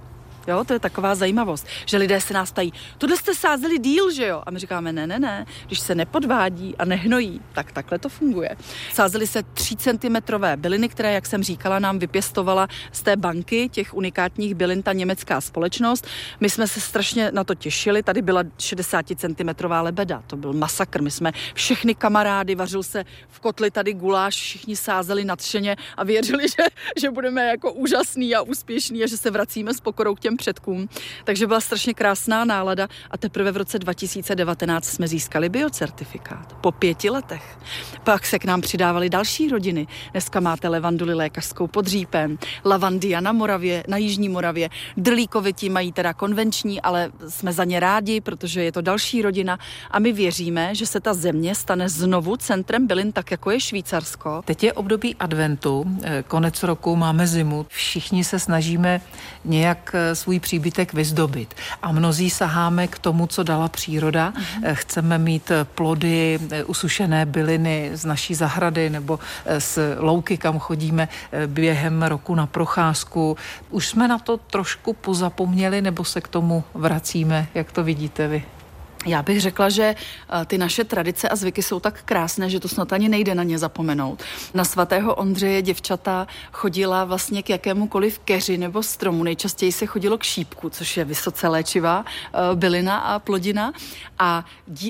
Jo, 0.47 0.65
to 0.65 0.73
je 0.73 0.79
taková 0.79 1.15
zajímavost, 1.15 1.67
že 1.87 1.97
lidé 1.97 2.21
se 2.21 2.35
nás 2.35 2.53
ptají, 2.53 2.73
tohle 2.99 3.17
jste 3.17 3.35
sázeli 3.35 3.79
díl, 3.79 4.11
že 4.11 4.27
jo? 4.27 4.43
A 4.47 4.51
my 4.51 4.59
říkáme, 4.59 4.93
ne, 4.93 5.07
ne, 5.07 5.19
ne, 5.19 5.47
když 5.67 5.81
se 5.81 5.95
nepodvádí 5.95 6.77
a 6.77 6.85
nehnojí, 6.85 7.41
tak 7.53 7.73
takhle 7.73 7.99
to 7.99 8.09
funguje. 8.09 8.57
Sázeli 8.93 9.27
se 9.27 9.43
3 9.43 9.77
cm 9.77 10.17
byliny, 10.57 10.89
které, 10.89 11.13
jak 11.13 11.27
jsem 11.27 11.43
říkala, 11.43 11.79
nám 11.79 11.99
vypěstovala 11.99 12.69
z 12.93 13.03
té 13.03 13.17
banky 13.17 13.69
těch 13.69 13.95
unikátních 13.95 14.55
bylin 14.55 14.83
ta 14.83 14.93
německá 14.93 15.41
společnost. 15.41 16.07
My 16.41 16.51
jsme 16.51 16.67
se 16.67 16.81
strašně 16.81 17.31
na 17.33 17.45
to 17.45 17.55
těšili, 17.55 18.03
tady 18.03 18.23
byla 18.23 18.43
60 18.59 19.07
cm 19.17 19.65
lebeda, 19.69 20.23
to 20.27 20.37
byl 20.37 20.53
masakr. 20.53 21.03
My 21.03 21.11
jsme 21.11 21.33
všechny 21.55 21.95
kamarády, 21.95 22.55
vařil 22.55 22.83
se 22.83 23.05
v 23.29 23.41
kotli 23.41 23.71
tady 23.71 23.93
guláš, 23.93 24.35
všichni 24.35 24.77
sázeli 24.77 25.25
nadšeně 25.25 25.77
a 25.97 26.05
věřili, 26.05 26.49
že, 26.57 26.65
že 27.01 27.11
budeme 27.11 27.47
jako 27.47 27.73
úžasný 27.73 28.35
a 28.35 28.43
úspěšný 28.43 29.05
a 29.05 29.07
že 29.07 29.17
se 29.17 29.31
vracíme 29.31 29.75
s 29.75 29.81
pokorou 29.81 30.15
k 30.15 30.21
těm 30.21 30.32
těm 30.33 30.37
předkům. 30.37 30.89
Takže 31.25 31.47
byla 31.47 31.61
strašně 31.61 31.95
krásná 31.95 32.45
nálada 32.45 32.89
a 33.11 33.19
teprve 33.19 33.53
v 33.53 33.57
roce 33.57 33.79
2019 33.79 34.85
jsme 34.85 35.09
získali 35.09 35.49
biocertifikát. 35.49 36.57
Po 36.61 36.73
pěti 36.73 37.11
letech. 37.11 37.59
Pak 38.05 38.27
se 38.27 38.39
k 38.39 38.45
nám 38.45 38.61
přidávaly 38.61 39.11
další 39.11 39.49
rodiny. 39.49 39.87
Dneska 40.13 40.41
máte 40.41 40.69
levanduly 40.69 41.15
lékařskou 41.15 41.67
pod 41.67 41.87
Řípem, 41.87 42.39
lavandia 42.65 43.21
na 43.21 43.33
Moravě, 43.33 43.85
na 43.89 43.97
Jižní 43.97 44.29
Moravě. 44.29 44.71
Drlíkovití 44.97 45.71
mají 45.71 45.93
teda 45.93 46.15
konvenční, 46.15 46.81
ale 46.81 47.13
jsme 47.29 47.53
za 47.53 47.65
ně 47.65 47.81
rádi, 47.81 48.21
protože 48.21 48.63
je 48.63 48.73
to 48.73 48.81
další 48.81 49.23
rodina 49.23 49.59
a 49.91 49.99
my 49.99 50.13
věříme, 50.13 50.75
že 50.75 50.87
se 50.87 51.01
ta 51.01 51.15
země 51.15 51.55
stane 51.55 51.89
znovu 51.89 52.37
centrem 52.37 52.87
bylin, 52.87 53.13
tak 53.13 53.31
jako 53.31 53.51
je 53.51 53.61
Švýcarsko. 53.61 54.43
Teď 54.45 54.65
je 54.65 54.73
období 54.73 55.17
adventu, 55.17 55.85
eh, 56.03 56.25
konec 56.29 56.63
roku, 56.63 56.97
máme 56.97 57.27
zimu, 57.27 57.67
všichni 57.69 58.25
se 58.25 58.39
snažíme 58.39 59.01
nějak 59.45 59.91
eh, 59.95 60.15
svůj 60.23 60.41
příbytek 60.41 60.93
vyzdobit. 60.93 61.55
A 61.83 61.93
mnozí 61.93 62.31
saháme 62.31 62.89
k 62.89 62.99
tomu, 62.99 63.27
co 63.27 63.43
dala 63.43 63.69
příroda. 63.69 64.31
Mm-hmm. 64.31 64.75
Chceme 64.75 65.19
mít 65.19 65.51
eh, 65.51 65.65
plody, 65.65 66.39
eh, 66.51 66.65
usušené 66.65 67.27
byliny 67.27 67.91
z 67.95 68.05
naší 68.05 68.35
zahrady 68.35 68.91
nebo 68.91 69.19
z 69.59 69.79
louky, 69.99 70.39
kam 70.39 70.59
chodíme 70.59 71.09
během 71.47 72.03
roku 72.03 72.35
na 72.35 72.47
procházku. 72.47 73.37
Už 73.71 73.89
jsme 73.89 74.09
na 74.09 74.19
to 74.19 74.37
trošku 74.37 74.93
pozapomněli 74.93 75.83
nebo 75.83 76.05
se 76.05 76.21
k 76.21 76.29
tomu 76.29 76.65
vracíme, 76.75 77.47
jak 77.55 77.73
to 77.73 77.85
vidíte 77.85 78.29
vy? 78.29 78.62
Já 79.07 79.23
bych 79.23 79.41
řekla, 79.41 79.69
že 79.69 79.95
eh, 79.95 80.45
ty 80.47 80.59
naše 80.59 80.85
tradice 80.85 81.29
a 81.29 81.37
zvyky 81.37 81.63
jsou 81.63 81.81
tak 81.81 82.03
krásné, 82.03 82.51
že 82.51 82.61
to 82.61 82.69
snad 82.69 82.93
ani 82.93 83.09
nejde 83.09 83.35
na 83.35 83.43
ně 83.43 83.59
zapomenout. 83.59 84.23
Na 84.55 84.65
svatého 84.65 85.15
Ondřeje 85.15 85.63
děvčata 85.63 86.27
chodila 86.53 87.05
vlastně 87.05 87.43
k 87.43 87.51
jakémukoliv 87.51 88.19
keři 88.19 88.59
nebo 88.59 88.83
stromu. 88.83 89.25
Nejčastěji 89.25 89.73
se 89.73 89.87
chodilo 89.87 90.19
k 90.19 90.23
šípku, 90.23 90.71
což 90.71 90.97
je 90.97 91.05
vysoce 91.05 91.49
léčivá 91.49 92.05
eh, 92.05 92.39
bylina 92.55 92.99
a 92.99 93.19
plodina. 93.19 93.73
A 94.19 94.45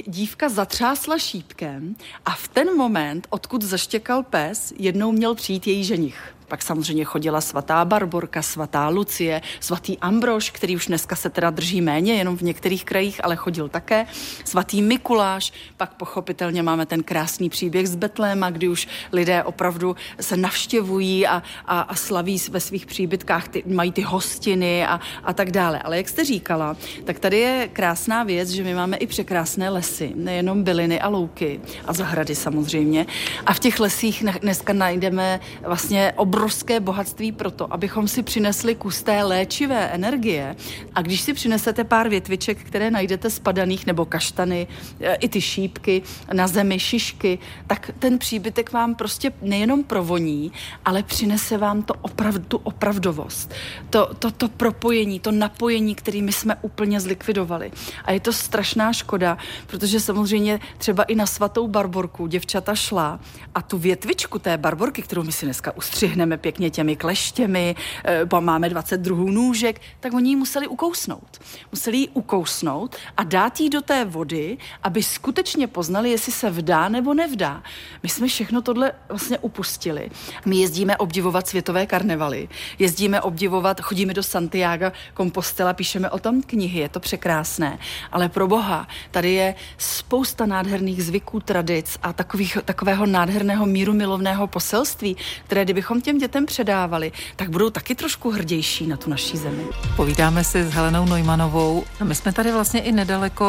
dívka 0.07 0.49
zatřásla 0.49 1.19
šípkem 1.19 1.97
a 2.25 2.31
v 2.31 2.49
ten 2.49 2.77
moment, 2.77 3.27
odkud 3.31 3.63
zaštěkal 3.63 4.23
pes, 4.23 4.73
jednou 4.79 5.13
měl 5.13 5.35
přijít 5.35 5.67
její 5.67 5.85
ženich. 5.85 6.35
Pak 6.53 6.63
samozřejmě 6.63 7.05
chodila 7.05 7.41
svatá 7.41 7.85
Barborka, 7.85 8.43
svatá 8.43 8.89
Lucie, 8.89 9.43
svatý 9.61 9.99
Ambrož, 9.99 10.51
který 10.51 10.77
už 10.77 10.87
dneska 10.87 11.17
se 11.17 11.31
teda 11.31 11.51
drží 11.51 11.81
méně, 11.81 12.15
jenom 12.15 12.37
v 12.37 12.43
některých 12.43 12.85
krajích, 12.85 13.25
ale 13.25 13.37
chodil 13.37 13.69
také, 13.69 14.07
svatý 14.45 14.83
Mikuláš, 14.83 15.53
pak 15.77 15.95
pochopitelně 15.95 16.63
máme 16.63 16.87
ten 16.87 17.03
krásný 17.03 17.51
příběh 17.51 17.89
z 17.89 17.97
Betléma, 17.97 18.51
kdy 18.51 18.69
už 18.69 18.89
lidé 19.13 19.43
opravdu 19.43 19.97
se 20.21 20.37
navštěvují 20.37 21.27
a, 21.27 21.43
a, 21.67 21.81
a 21.81 21.95
slaví 21.95 22.37
ve 22.51 22.61
svých 22.61 22.87
příbytkách, 22.87 23.49
ty, 23.49 23.63
mají 23.67 23.93
ty 23.93 24.03
hostiny 24.03 24.87
a, 24.87 25.01
a 25.25 25.33
tak 25.33 25.51
dále. 25.51 25.83
Ale 25.83 25.97
jak 25.97 26.09
jste 26.09 26.25
říkala, 26.25 26.77
tak 27.05 27.19
tady 27.19 27.39
je 27.39 27.69
krásná 27.73 28.23
věc, 28.23 28.49
že 28.49 28.65
my 28.65 28.75
máme 28.75 28.97
i 28.97 29.07
překrásné 29.07 29.71
lesy, 29.71 30.13
nejenom 30.17 30.63
byliny 30.63 31.01
a 31.01 31.09
louky 31.09 31.61
a 31.85 31.93
zahrady 31.93 32.35
samozřejmě. 32.35 33.07
A 33.47 33.55
v 33.55 33.59
těch 33.59 33.81
lesích 33.81 34.25
dneska 34.41 34.73
najdeme 34.73 35.41
vlastně 35.63 36.13
obrovské 36.17 36.42
obrovské 36.43 36.81
bohatství 36.81 37.33
pro 37.33 37.51
to, 37.51 37.73
abychom 37.73 38.09
si 38.09 38.23
přinesli 38.23 38.75
kus 38.75 39.03
té 39.03 39.23
léčivé 39.23 39.89
energie. 39.89 40.57
A 40.95 41.03
když 41.03 41.21
si 41.21 41.35
přinesete 41.35 41.85
pár 41.85 42.09
větviček, 42.09 42.59
které 42.59 42.91
najdete 42.91 43.31
spadaných, 43.31 43.87
nebo 43.87 44.05
kaštany, 44.05 44.67
e, 45.01 45.15
i 45.15 45.29
ty 45.29 45.41
šípky 45.41 46.03
na 46.33 46.49
zemi, 46.49 46.79
šišky, 46.79 47.39
tak 47.67 47.91
ten 47.99 48.19
příbytek 48.19 48.73
vám 48.73 48.95
prostě 48.95 49.33
nejenom 49.43 49.85
provoní, 49.85 50.53
ale 50.85 51.03
přinese 51.03 51.59
vám 51.59 51.83
to 51.83 51.95
opravdu, 52.03 52.45
tu 52.49 52.57
opravdovost. 52.57 53.55
To, 53.91 54.15
to, 54.15 54.31
to 54.31 54.49
propojení, 54.49 55.21
to 55.21 55.31
napojení, 55.31 55.95
kterými 55.95 56.33
jsme 56.33 56.57
úplně 56.63 57.01
zlikvidovali. 57.01 57.71
A 58.05 58.13
je 58.13 58.21
to 58.21 58.33
strašná 58.33 58.93
škoda, 58.93 59.39
protože 59.67 60.01
samozřejmě 60.01 60.61
třeba 60.79 61.03
i 61.03 61.15
na 61.15 61.27
svatou 61.27 61.69
barborku 61.69 62.27
děvčata 62.27 62.75
šla 62.75 63.21
a 63.55 63.63
tu 63.63 63.79
větvičku 63.79 64.39
té 64.39 64.59
barborky, 64.59 65.03
kterou 65.03 65.23
my 65.23 65.33
si 65.33 65.47
dneska 65.47 65.77
ustřihneme, 65.77 66.32
hrajeme 66.33 66.43
pěkně 66.43 66.71
těmi 66.71 66.97
kleštěmi, 66.97 67.75
eh, 68.05 68.41
máme 68.41 68.69
20 68.69 69.01
druhů 69.01 69.31
nůžek, 69.31 69.81
tak 70.01 70.13
oni 70.15 70.31
ji 70.31 70.37
museli 70.37 70.67
ukousnout. 70.69 71.41
Museli 71.73 71.97
ji 71.97 72.09
ukousnout 72.09 72.97
a 73.17 73.25
dát 73.25 73.61
ji 73.61 73.71
do 73.71 73.81
té 73.83 74.05
vody, 74.05 74.59
aby 74.83 75.03
skutečně 75.03 75.67
poznali, 75.67 76.11
jestli 76.11 76.33
se 76.33 76.51
vdá 76.51 76.89
nebo 76.89 77.15
nevdá. 77.15 77.63
My 78.03 78.09
jsme 78.09 78.27
všechno 78.27 78.63
tohle 78.63 78.93
vlastně 79.09 79.39
upustili. 79.39 80.11
My 80.47 80.57
jezdíme 80.57 80.97
obdivovat 80.97 81.49
světové 81.49 81.87
karnevaly, 81.87 82.49
jezdíme 82.79 83.21
obdivovat, 83.21 83.81
chodíme 83.81 84.15
do 84.15 84.23
Santiago 84.23 84.93
Compostela, 85.17 85.73
píšeme 85.73 86.11
o 86.11 86.19
tom 86.19 86.43
knihy, 86.43 86.81
je 86.81 86.89
to 86.89 87.01
překrásné. 87.01 87.79
Ale 88.13 88.29
pro 88.29 88.49
boha, 88.49 88.87
tady 89.11 89.33
je 89.33 89.55
spousta 89.79 90.47
nádherných 90.47 91.05
zvyků, 91.05 91.41
tradic 91.41 91.99
a 92.03 92.13
takových, 92.13 92.59
takového 92.65 93.07
nádherného 93.07 93.67
míru 93.67 93.93
milovného 93.93 94.47
poselství, 94.47 95.17
které 95.45 95.65
kdybychom 95.65 96.01
těm 96.01 96.12
dětem 96.19 96.47
předávali, 96.47 97.13
tak 97.37 97.49
budou 97.49 97.71
taky 97.71 97.95
trošku 97.95 98.31
hrdější 98.31 98.87
na 98.87 98.97
tu 98.97 99.11
naší 99.11 99.37
zemi. 99.37 99.65
Povídáme 99.97 100.45
si 100.45 100.63
s 100.63 100.71
Helenou 100.71 101.05
Neumanovou. 101.05 101.85
My 102.05 102.15
jsme 102.15 102.33
tady 102.33 102.53
vlastně 102.53 102.81
i 102.81 102.93
nedaleko 102.93 103.47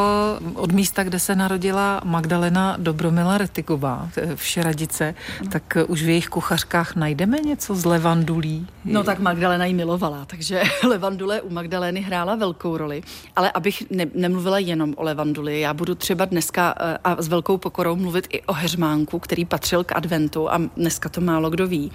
od 0.55 0.71
místa, 0.71 1.03
kde 1.03 1.19
se 1.19 1.35
narodila 1.35 2.01
Magdalena 2.03 2.75
Dobromila 2.79 3.37
Retiková 3.37 4.09
v 4.35 4.45
Šeradice, 4.45 5.15
no. 5.43 5.49
tak 5.49 5.77
už 5.87 6.03
v 6.03 6.09
jejich 6.09 6.27
kuchařkách 6.27 6.95
najdeme 6.95 7.37
něco 7.37 7.75
z 7.75 7.85
levandulí? 7.85 8.67
No 8.85 9.03
tak 9.03 9.19
Magdalena 9.19 9.65
ji 9.65 9.73
milovala, 9.73 10.25
takže 10.25 10.63
levandule 10.87 11.41
u 11.41 11.49
Magdalény 11.49 12.01
hrála 12.01 12.35
velkou 12.35 12.77
roli. 12.77 13.03
Ale 13.35 13.51
abych 13.51 13.83
ne, 13.89 14.05
nemluvila 14.13 14.59
jenom 14.59 14.93
o 14.97 15.03
levanduli, 15.03 15.59
já 15.59 15.73
budu 15.73 15.95
třeba 15.95 16.25
dneska 16.25 16.75
eh, 16.79 16.97
a 17.03 17.21
s 17.21 17.27
velkou 17.27 17.57
pokorou 17.57 17.95
mluvit 17.95 18.27
i 18.29 18.41
o 18.41 18.53
heřmánku, 18.53 19.19
který 19.19 19.45
patřil 19.45 19.83
k 19.83 19.95
adventu 19.95 20.51
a 20.51 20.61
dneska 20.77 21.09
to 21.09 21.21
málo 21.21 21.49
kdo 21.49 21.67
ví. 21.67 21.91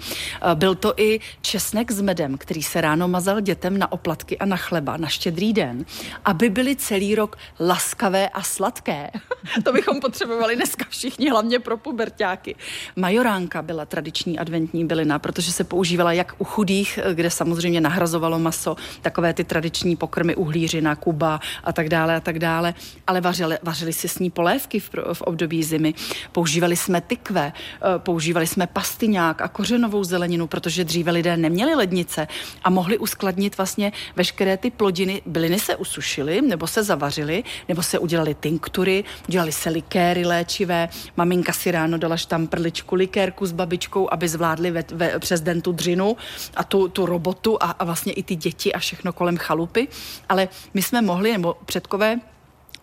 Byl 0.59 0.69
byl 0.69 0.75
to 0.75 0.93
i 0.97 1.19
česnek 1.41 1.91
s 1.91 2.01
medem, 2.01 2.37
který 2.37 2.63
se 2.63 2.81
ráno 2.81 3.07
mazal 3.07 3.41
dětem 3.41 3.77
na 3.77 3.91
oplatky 3.91 4.37
a 4.37 4.45
na 4.45 4.57
chleba 4.57 4.97
na 4.97 5.07
štědrý 5.07 5.53
den, 5.53 5.85
aby 6.25 6.49
byly 6.49 6.75
celý 6.75 7.15
rok 7.15 7.37
laskavé 7.59 8.29
a 8.29 8.41
sladké. 8.41 9.09
to 9.63 9.73
bychom 9.73 9.99
potřebovali 9.99 10.55
dneska 10.55 10.85
všichni, 10.89 11.29
hlavně 11.29 11.59
pro 11.59 11.77
pubertáky. 11.77 12.55
Majoránka 12.95 13.61
byla 13.61 13.85
tradiční 13.85 14.39
adventní 14.39 14.85
bylina, 14.85 15.19
protože 15.19 15.51
se 15.51 15.63
používala 15.63 16.13
jak 16.13 16.35
u 16.37 16.43
chudých, 16.43 16.99
kde 17.13 17.29
samozřejmě 17.29 17.81
nahrazovalo 17.81 18.39
maso, 18.39 18.75
takové 19.01 19.33
ty 19.33 19.43
tradiční 19.43 19.95
pokrmy 19.95 20.35
uhlířina, 20.35 20.95
kuba 20.95 21.39
a 21.63 21.73
tak 21.73 21.89
dále 21.89 22.15
a 22.15 22.19
tak 22.19 22.39
dále, 22.39 22.73
ale 23.07 23.21
vařili, 23.21 23.57
vařili 23.63 23.93
si 23.93 24.07
s 24.07 24.19
ní 24.19 24.29
polévky 24.29 24.79
v, 24.79 24.89
v 25.13 25.21
období 25.21 25.63
zimy. 25.63 25.93
Používali 26.31 26.75
jsme 26.75 27.01
tykve, 27.01 27.53
eh, 27.55 27.99
používali 27.99 28.47
jsme 28.47 28.67
pastyňák 28.67 29.41
a 29.41 29.47
kořenovou 29.47 30.03
zeleninu, 30.03 30.47
protože 30.49 30.83
dříve 30.83 31.11
lidé 31.11 31.37
neměli 31.37 31.75
lednice 31.75 32.27
a 32.63 32.69
mohli 32.69 32.97
uskladnit 32.97 33.57
vlastně 33.57 33.91
veškeré 34.15 34.57
ty 34.57 34.71
plodiny. 34.71 35.21
Byliny 35.25 35.59
se 35.59 35.75
usušily, 35.75 36.41
nebo 36.41 36.67
se 36.67 36.83
zavařily, 36.83 37.43
nebo 37.67 37.83
se 37.83 37.99
udělali 37.99 38.35
tinktury, 38.39 39.03
udělali 39.27 39.51
se 39.51 39.69
likéry 39.69 40.25
léčivé. 40.25 40.89
Maminka 41.17 41.53
si 41.53 41.71
ráno 41.71 41.97
dala 41.97 42.15
tam 42.27 42.47
prličku 42.47 42.95
likérku 42.95 43.45
s 43.45 43.51
babičkou, 43.51 44.07
aby 44.11 44.27
zvládli 44.27 44.71
ve, 44.71 44.83
ve, 44.91 45.19
přes 45.19 45.41
den 45.41 45.61
tu 45.61 45.71
dřinu 45.71 46.17
a 46.55 46.63
tu, 46.63 46.87
tu 46.87 47.05
robotu 47.05 47.57
a, 47.63 47.71
a 47.71 47.83
vlastně 47.83 48.13
i 48.13 48.23
ty 48.23 48.35
děti 48.35 48.73
a 48.73 48.79
všechno 48.79 49.13
kolem 49.13 49.37
chalupy. 49.37 49.87
Ale 50.29 50.47
my 50.73 50.81
jsme 50.81 51.01
mohli, 51.01 51.31
nebo 51.31 51.55
předkové 51.65 52.19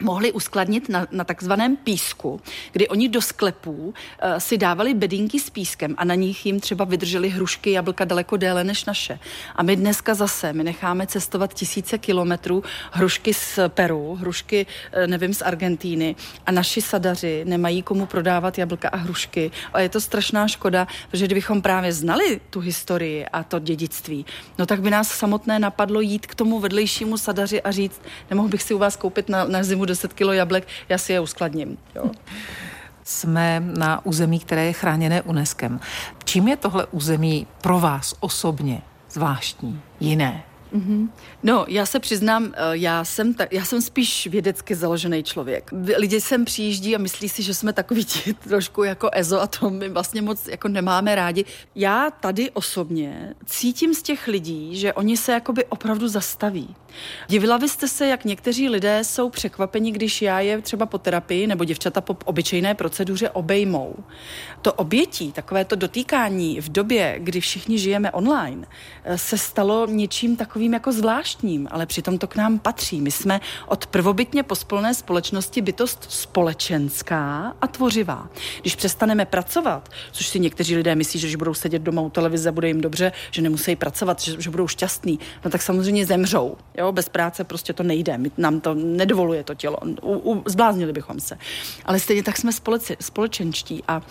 mohli 0.02 0.32
uskladnit 0.32 0.88
na, 0.88 1.06
na 1.10 1.24
takzvaném 1.24 1.76
písku, 1.76 2.40
kdy 2.72 2.88
oni 2.88 3.08
do 3.08 3.22
sklepů 3.22 3.72
uh, 3.72 3.92
si 4.38 4.58
dávali 4.58 4.94
bedinky 4.94 5.40
s 5.40 5.50
pískem 5.50 5.94
a 5.98 6.04
na 6.04 6.14
nich 6.14 6.46
jim 6.46 6.60
třeba 6.60 6.84
vydrželi 6.84 7.28
hrušky, 7.28 7.70
jablka 7.70 8.04
daleko 8.04 8.36
déle 8.36 8.64
než 8.64 8.84
naše. 8.84 9.18
A 9.56 9.62
my 9.62 9.76
dneska 9.76 10.14
zase, 10.14 10.52
my 10.52 10.64
necháme 10.64 11.06
cestovat 11.06 11.54
tisíce 11.54 11.98
kilometrů 11.98 12.64
hrušky 12.92 13.34
z 13.34 13.58
Peru, 13.68 14.14
hrušky, 14.14 14.66
uh, 14.66 15.06
nevím, 15.06 15.34
z 15.34 15.42
Argentíny 15.42 16.16
a 16.46 16.52
naši 16.52 16.82
sadaři 16.82 17.44
nemají 17.44 17.82
komu 17.82 18.06
prodávat 18.06 18.58
jablka 18.58 18.88
a 18.88 18.96
hrušky. 18.96 19.50
A 19.72 19.80
je 19.80 19.88
to 19.88 20.00
strašná 20.00 20.48
škoda, 20.48 20.86
protože 21.10 21.26
kdybychom 21.26 21.62
právě 21.62 21.92
znali 21.92 22.40
tu 22.50 22.60
historii 22.60 23.26
a 23.26 23.42
to 23.42 23.58
dědictví, 23.58 24.26
no 24.58 24.66
tak 24.66 24.80
by 24.80 24.90
nás 24.90 25.08
samotné 25.08 25.58
napadlo 25.58 26.00
jít 26.00 26.26
k 26.26 26.34
tomu 26.34 26.60
vedlejšímu 26.60 27.18
sadaři 27.18 27.62
a 27.62 27.70
říct, 27.70 28.00
nemohl 28.30 28.48
bych 28.48 28.62
si 28.62 28.74
u 28.74 28.78
vás 28.78 28.96
koupit 28.96 29.28
na, 29.28 29.44
na 29.44 29.62
zimu 29.62 29.85
10 29.86 30.12
kilo 30.12 30.32
jablek, 30.32 30.68
já 30.88 30.98
si 30.98 31.12
je 31.12 31.20
uskladním. 31.20 31.78
Jo. 31.94 32.10
Jsme 33.04 33.60
na 33.60 34.06
území, 34.06 34.40
které 34.40 34.64
je 34.64 34.72
chráněné 34.72 35.22
UNESCO. 35.22 35.68
Čím 36.24 36.48
je 36.48 36.56
tohle 36.56 36.86
území 36.86 37.46
pro 37.60 37.80
vás 37.80 38.14
osobně 38.20 38.82
zvláštní, 39.10 39.80
jiné? 40.00 40.42
Mm-hmm. 40.74 41.08
No, 41.42 41.64
já 41.68 41.86
se 41.86 42.00
přiznám, 42.00 42.52
eh, 42.54 42.58
já 42.72 43.04
jsem, 43.04 43.34
ta, 43.34 43.46
já 43.50 43.64
jsem 43.64 43.82
spíš 43.82 44.26
vědecky 44.26 44.74
založený 44.74 45.22
člověk. 45.22 45.70
Lidi 45.96 46.20
sem 46.20 46.44
přijíždí 46.44 46.94
a 46.94 46.98
myslí 46.98 47.28
si, 47.28 47.42
že 47.42 47.54
jsme 47.54 47.72
takový 47.72 48.06
trošku 48.48 48.84
jako 48.84 49.10
EZO 49.12 49.40
a 49.40 49.46
to 49.46 49.70
my 49.70 49.88
vlastně 49.88 50.22
moc 50.22 50.48
jako 50.48 50.68
nemáme 50.68 51.14
rádi. 51.14 51.44
Já 51.74 52.10
tady 52.10 52.50
osobně 52.50 53.34
cítím 53.46 53.94
z 53.94 54.02
těch 54.02 54.26
lidí, 54.26 54.76
že 54.76 54.92
oni 54.92 55.16
se 55.16 55.32
jakoby 55.32 55.64
opravdu 55.64 56.08
zastaví. 56.08 56.74
Divila 57.28 57.58
byste 57.58 57.88
se, 57.88 58.06
jak 58.06 58.24
někteří 58.24 58.68
lidé 58.68 59.04
jsou 59.04 59.30
překvapeni, 59.30 59.90
když 59.90 60.22
já 60.22 60.40
je 60.40 60.62
třeba 60.62 60.86
po 60.86 60.98
terapii 60.98 61.46
nebo 61.46 61.64
děvčata 61.64 62.00
po 62.00 62.16
obyčejné 62.24 62.74
proceduře 62.74 63.30
obejmou. 63.30 63.94
To 64.62 64.72
obětí, 64.72 65.32
takové 65.32 65.64
to 65.64 65.76
dotýkání 65.76 66.60
v 66.60 66.68
době, 66.68 67.16
kdy 67.18 67.40
všichni 67.40 67.78
žijeme 67.78 68.10
online, 68.10 68.66
eh, 69.04 69.18
se 69.18 69.38
stalo 69.38 69.86
něčím 69.86 70.36
takovým 70.36 70.55
jako 70.72 70.92
zvláštním, 70.92 71.68
ale 71.70 71.86
přitom 71.86 72.18
to 72.18 72.26
k 72.26 72.36
nám 72.36 72.58
patří. 72.58 73.00
My 73.00 73.10
jsme 73.10 73.40
od 73.66 73.86
prvobytně 73.86 74.42
pospolné 74.42 74.94
společnosti 74.94 75.62
bytost 75.62 76.06
společenská 76.08 77.54
a 77.60 77.66
tvořivá. 77.66 78.28
Když 78.60 78.76
přestaneme 78.76 79.24
pracovat, 79.24 79.88
což 80.12 80.28
si 80.28 80.40
někteří 80.40 80.76
lidé 80.76 80.94
myslí, 80.94 81.20
že 81.20 81.36
budou 81.36 81.54
sedět 81.54 81.82
doma 81.82 82.02
u 82.02 82.10
televize, 82.10 82.52
bude 82.52 82.68
jim 82.68 82.80
dobře, 82.80 83.12
že 83.30 83.42
nemusí 83.42 83.76
pracovat, 83.76 84.20
že, 84.20 84.40
že 84.42 84.50
budou 84.50 84.68
šťastní, 84.68 85.18
no 85.44 85.50
tak 85.50 85.62
samozřejmě 85.62 86.06
zemřou. 86.06 86.56
Jo? 86.74 86.92
Bez 86.92 87.08
práce 87.08 87.44
prostě 87.44 87.72
to 87.72 87.82
nejde, 87.82 88.18
My, 88.18 88.30
nám 88.38 88.60
to 88.60 88.74
nedovoluje 88.74 89.44
to 89.44 89.54
tělo, 89.54 89.78
u, 90.02 90.32
u, 90.32 90.42
zbláznili 90.46 90.92
bychom 90.92 91.20
se. 91.20 91.38
Ale 91.84 92.00
stejně 92.00 92.22
tak 92.22 92.36
jsme 92.36 92.52
společi, 92.52 92.96
společenští 93.00 93.82
a 93.88 94.02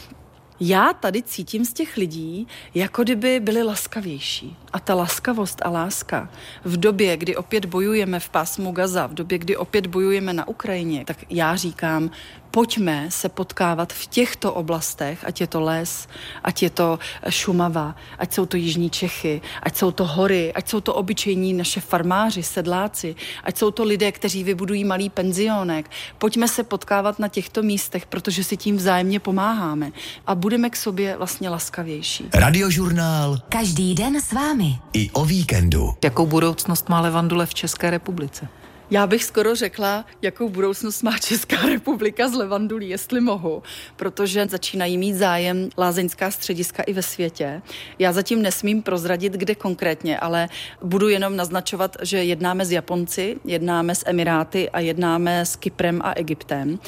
já 0.59 0.93
tady 0.93 1.21
cítím 1.23 1.65
z 1.65 1.73
těch 1.73 1.97
lidí, 1.97 2.47
jako 2.73 3.03
kdyby 3.03 3.39
byli 3.39 3.63
laskavější. 3.63 4.57
A 4.73 4.79
ta 4.79 4.95
laskavost 4.95 5.61
a 5.65 5.69
láska 5.69 6.29
v 6.63 6.77
době, 6.77 7.17
kdy 7.17 7.35
opět 7.35 7.65
bojujeme 7.65 8.19
v 8.19 8.29
pásmu 8.29 8.71
Gaza, 8.71 9.07
v 9.07 9.13
době, 9.13 9.37
kdy 9.37 9.57
opět 9.57 9.87
bojujeme 9.87 10.33
na 10.33 10.47
Ukrajině, 10.47 11.05
tak 11.05 11.17
já 11.29 11.55
říkám, 11.55 12.11
pojďme 12.55 13.05
se 13.09 13.29
potkávat 13.29 13.93
v 13.93 14.07
těchto 14.07 14.53
oblastech, 14.53 15.19
ať 15.27 15.41
je 15.41 15.47
to 15.47 15.61
les, 15.61 16.07
ať 16.43 16.63
je 16.63 16.69
to 16.69 16.99
Šumava, 17.29 17.95
ať 18.19 18.33
jsou 18.33 18.45
to 18.45 18.57
Jižní 18.57 18.89
Čechy, 18.89 19.41
ať 19.63 19.77
jsou 19.77 19.91
to 19.91 20.05
hory, 20.05 20.53
ať 20.53 20.69
jsou 20.69 20.79
to 20.79 20.93
obyčejní 20.93 21.53
naše 21.53 21.81
farmáři, 21.81 22.43
sedláci, 22.43 23.15
ať 23.43 23.57
jsou 23.57 23.71
to 23.71 23.83
lidé, 23.83 24.11
kteří 24.11 24.43
vybudují 24.43 24.83
malý 24.83 25.09
penzionek. 25.09 25.89
Pojďme 26.17 26.47
se 26.47 26.63
potkávat 26.63 27.19
na 27.19 27.27
těchto 27.27 27.63
místech, 27.63 28.05
protože 28.05 28.43
si 28.43 28.57
tím 28.57 28.77
vzájemně 28.77 29.19
pomáháme 29.19 29.91
a 30.27 30.35
budeme 30.35 30.69
k 30.69 30.75
sobě 30.75 31.17
vlastně 31.17 31.49
laskavější. 31.49 32.29
Radiožurnál. 32.33 33.37
Každý 33.49 33.95
den 33.95 34.21
s 34.21 34.31
vámi. 34.31 34.79
I 34.93 35.11
o 35.11 35.25
víkendu. 35.25 35.93
Jakou 36.03 36.25
budoucnost 36.25 36.89
má 36.89 37.01
levandule 37.01 37.45
v 37.45 37.53
České 37.53 37.89
republice? 37.89 38.47
Já 38.91 39.07
bych 39.07 39.23
skoro 39.23 39.55
řekla, 39.55 40.05
jakou 40.21 40.49
budoucnost 40.49 41.01
má 41.01 41.17
Česká 41.17 41.61
republika 41.61 42.27
z 42.27 42.33
levandulí, 42.33 42.89
jestli 42.89 43.21
mohu, 43.21 43.63
protože 43.95 44.47
začínají 44.49 44.97
mít 44.97 45.13
zájem 45.13 45.69
lázeňská 45.77 46.31
střediska 46.31 46.83
i 46.83 46.93
ve 46.93 47.01
světě. 47.01 47.61
Já 47.99 48.13
zatím 48.13 48.41
nesmím 48.41 48.81
prozradit, 48.81 49.33
kde 49.33 49.55
konkrétně, 49.55 50.19
ale 50.19 50.49
budu 50.81 51.09
jenom 51.09 51.35
naznačovat, 51.35 51.97
že 52.01 52.23
jednáme 52.23 52.65
s 52.65 52.71
Japonci, 52.71 53.37
jednáme 53.45 53.95
s 53.95 54.03
Emiráty 54.05 54.69
a 54.69 54.79
jednáme 54.79 55.45
s 55.45 55.55
Kyprem 55.55 56.01
a 56.03 56.13
Egyptem. 56.13 56.79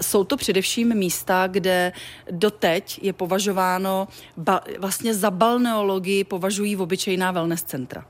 Jsou 0.00 0.24
to 0.24 0.36
především 0.36 0.94
místa, 0.94 1.46
kde 1.46 1.92
doteď 2.30 2.98
je 3.02 3.12
považováno, 3.12 4.08
ba, 4.36 4.60
vlastně 4.78 5.14
za 5.14 5.30
balneologii 5.30 6.24
považují 6.24 6.76
v 6.76 6.82
obyčejná 6.82 7.30
wellness 7.30 7.62
centra. 7.62 8.04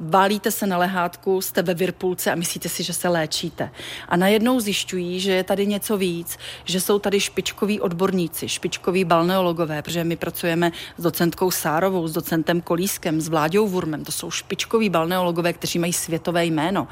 Válíte 0.00 0.50
se 0.50 0.66
na 0.66 0.78
lehátku, 0.78 1.40
jste 1.40 1.62
ve 1.62 1.74
Virpulce 1.74 2.32
a 2.32 2.34
myslíte 2.34 2.59
myslíte 2.60 2.76
si, 2.76 2.82
že 2.82 2.92
se 2.92 3.08
léčíte. 3.08 3.70
A 4.08 4.16
najednou 4.16 4.60
zjišťují, 4.60 5.20
že 5.20 5.32
je 5.32 5.44
tady 5.44 5.66
něco 5.66 5.96
víc, 5.96 6.38
že 6.64 6.80
jsou 6.80 6.98
tady 6.98 7.20
špičkoví 7.20 7.80
odborníci, 7.80 8.48
špičkoví 8.48 9.04
balneologové, 9.04 9.82
protože 9.82 10.04
my 10.04 10.16
pracujeme 10.16 10.72
s 10.98 11.02
docentkou 11.02 11.50
Sárovou, 11.50 12.08
s 12.08 12.12
docentem 12.12 12.60
Kolískem, 12.60 13.20
s 13.20 13.28
Vláďou 13.28 13.68
Vurmem. 13.68 14.04
To 14.04 14.12
jsou 14.12 14.30
špičkoví 14.30 14.90
balneologové, 14.90 15.52
kteří 15.52 15.78
mají 15.78 15.92
světové 15.92 16.44
jméno. 16.44 16.88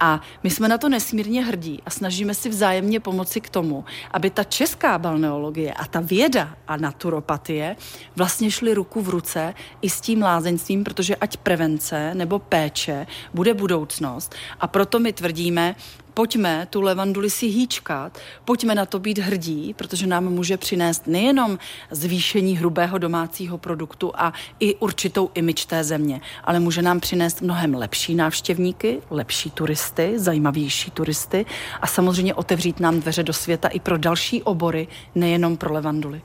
A 0.00 0.20
my 0.42 0.50
jsme 0.50 0.68
na 0.68 0.78
to 0.78 0.88
nesmírně 0.88 1.44
hrdí 1.44 1.82
a 1.86 1.90
snažíme 1.90 2.34
si 2.34 2.48
vzájemně 2.48 3.00
pomoci 3.00 3.40
k 3.40 3.50
tomu, 3.50 3.84
aby 4.10 4.30
ta 4.30 4.44
česká 4.44 4.98
balneologie 4.98 5.72
a 5.72 5.84
ta 5.86 6.00
věda 6.00 6.56
a 6.68 6.76
naturopatie 6.76 7.76
vlastně 8.16 8.50
šly 8.50 8.74
ruku 8.74 9.02
v 9.02 9.08
ruce 9.08 9.54
i 9.82 9.90
s 9.90 10.00
tím 10.00 10.22
lázeňstvím, 10.22 10.84
protože 10.84 11.16
ať 11.16 11.36
prevence 11.36 12.14
nebo 12.14 12.38
péče 12.38 13.06
bude 13.34 13.54
budoucnost. 13.54 14.34
A 14.60 14.66
proto 14.66 14.98
my 14.98 15.09
tvrdíme, 15.12 15.74
pojďme 16.14 16.66
tu 16.70 16.80
levanduli 16.80 17.30
si 17.30 17.46
hýčkat, 17.46 18.18
pojďme 18.44 18.74
na 18.74 18.86
to 18.86 18.98
být 18.98 19.18
hrdí, 19.18 19.74
protože 19.74 20.06
nám 20.06 20.24
může 20.24 20.56
přinést 20.56 21.06
nejenom 21.06 21.58
zvýšení 21.90 22.56
hrubého 22.56 22.98
domácího 22.98 23.58
produktu 23.58 24.12
a 24.14 24.32
i 24.60 24.74
určitou 24.74 25.30
imič 25.34 25.64
té 25.64 25.84
země, 25.84 26.20
ale 26.44 26.60
může 26.60 26.82
nám 26.82 27.00
přinést 27.00 27.42
mnohem 27.42 27.74
lepší 27.74 28.14
návštěvníky, 28.14 29.00
lepší 29.10 29.50
turisty, 29.50 30.12
zajímavější 30.16 30.90
turisty 30.90 31.46
a 31.80 31.86
samozřejmě 31.86 32.34
otevřít 32.34 32.80
nám 32.80 33.00
dveře 33.00 33.22
do 33.22 33.32
světa 33.32 33.68
i 33.68 33.80
pro 33.80 33.98
další 33.98 34.42
obory, 34.42 34.88
nejenom 35.14 35.56
pro 35.56 35.74
levanduly. 35.74 36.22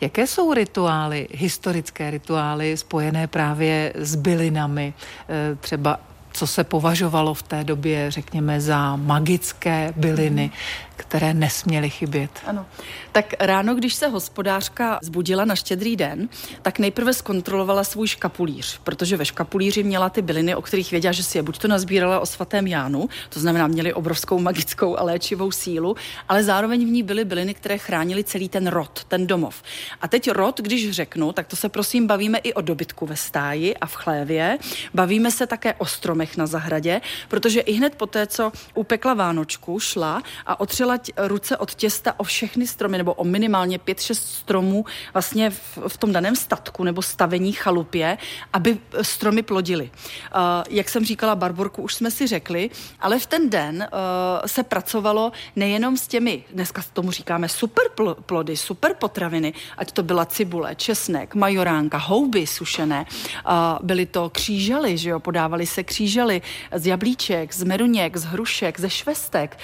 Jaké 0.00 0.26
jsou 0.26 0.54
rituály, 0.54 1.28
historické 1.30 2.10
rituály 2.10 2.76
spojené 2.76 3.26
právě 3.26 3.92
s 3.96 4.14
bylinami, 4.14 4.94
eh, 5.28 5.56
třeba 5.60 6.00
co 6.32 6.46
se 6.46 6.64
považovalo 6.64 7.34
v 7.34 7.42
té 7.42 7.64
době, 7.64 8.10
řekněme, 8.10 8.60
za 8.60 8.96
magické 8.96 9.92
byliny, 9.96 10.50
které 10.96 11.34
nesměly 11.34 11.90
chybět. 11.90 12.30
Ano. 12.46 12.66
Tak 13.12 13.34
ráno, 13.40 13.74
když 13.74 13.94
se 13.94 14.08
hospodářka 14.08 14.98
zbudila 15.02 15.44
na 15.44 15.56
štědrý 15.56 15.96
den, 15.96 16.28
tak 16.62 16.78
nejprve 16.78 17.14
zkontrolovala 17.14 17.84
svůj 17.84 18.08
škapulíř, 18.08 18.80
protože 18.84 19.16
ve 19.16 19.24
škapulíři 19.24 19.82
měla 19.82 20.10
ty 20.10 20.22
byliny, 20.22 20.54
o 20.54 20.62
kterých 20.62 20.90
věděla, 20.90 21.12
že 21.12 21.22
si 21.22 21.38
je 21.38 21.42
buď 21.42 21.58
to 21.58 21.68
nazbírala 21.68 22.20
o 22.20 22.26
svatém 22.26 22.66
Jánu, 22.66 23.08
to 23.28 23.40
znamená, 23.40 23.66
měly 23.66 23.94
obrovskou 23.94 24.38
magickou 24.38 24.98
a 24.98 25.02
léčivou 25.02 25.52
sílu, 25.52 25.96
ale 26.28 26.44
zároveň 26.44 26.86
v 26.86 26.90
ní 26.90 27.02
byly 27.02 27.24
byliny, 27.24 27.54
které 27.54 27.78
chránily 27.78 28.24
celý 28.24 28.48
ten 28.48 28.66
rod, 28.66 29.04
ten 29.04 29.26
domov. 29.26 29.62
A 30.00 30.08
teď 30.08 30.30
rod, 30.30 30.60
když 30.60 30.90
řeknu, 30.90 31.32
tak 31.32 31.46
to 31.46 31.56
se 31.56 31.68
prosím 31.68 32.06
bavíme 32.06 32.38
i 32.38 32.54
o 32.54 32.60
dobytku 32.60 33.06
ve 33.06 33.16
stáji 33.16 33.76
a 33.76 33.86
v 33.86 33.94
chlévě. 33.94 34.58
Bavíme 34.94 35.30
se 35.30 35.46
také 35.46 35.74
o 35.74 35.86
stromech 35.86 36.36
na 36.36 36.46
zahradě, 36.46 37.00
protože 37.28 37.60
i 37.60 37.72
hned 37.72 37.94
po 37.94 38.06
té, 38.06 38.26
co 38.26 38.52
upekla 38.74 39.14
Vánočku, 39.14 39.80
šla 39.80 40.22
a 40.46 40.60
otřela 40.60 40.98
ruce 41.16 41.56
od 41.56 41.74
těsta 41.74 42.20
o 42.20 42.24
všechny 42.24 42.66
stromy, 42.66 43.01
nebo 43.02 43.14
o 43.14 43.24
minimálně 43.24 43.78
5-6 43.78 44.14
stromů 44.14 44.84
vlastně 45.12 45.50
v, 45.50 45.78
v 45.88 45.96
tom 45.96 46.12
daném 46.12 46.36
statku 46.36 46.84
nebo 46.84 47.02
stavení 47.02 47.52
chalupě, 47.52 48.18
aby 48.52 48.78
stromy 49.02 49.42
plodily. 49.42 49.90
Uh, 49.90 50.40
jak 50.70 50.88
jsem 50.88 51.04
říkala, 51.04 51.34
Barborku 51.34 51.82
už 51.82 51.94
jsme 51.94 52.10
si 52.10 52.26
řekli, 52.26 52.70
ale 53.00 53.18
v 53.18 53.26
ten 53.26 53.50
den 53.50 53.76
uh, 53.92 54.46
se 54.46 54.62
pracovalo 54.62 55.32
nejenom 55.56 55.96
s 55.96 56.06
těmi, 56.08 56.44
dneska 56.52 56.82
tomu 56.92 57.10
říkáme 57.10 57.48
super 57.48 57.84
plody, 58.26 58.56
super 58.56 58.94
potraviny, 58.94 59.52
ať 59.76 59.92
to 59.92 60.02
byla 60.02 60.24
cibule, 60.24 60.74
česnek, 60.74 61.34
majoránka, 61.34 61.98
houby 61.98 62.46
sušené, 62.46 63.06
uh, 63.06 63.52
byly 63.82 64.06
to 64.06 64.30
křížaly, 64.30 64.98
že 64.98 65.10
jo, 65.10 65.20
podávali 65.20 65.66
se 65.66 65.82
kříž 65.82 66.12
křížaly 66.12 66.42
z 66.74 66.86
jablíček, 66.86 67.54
z 67.54 67.62
meruněk, 67.62 68.16
z 68.16 68.24
hrušek, 68.24 68.80
ze 68.80 68.90
švestek. 68.90 69.58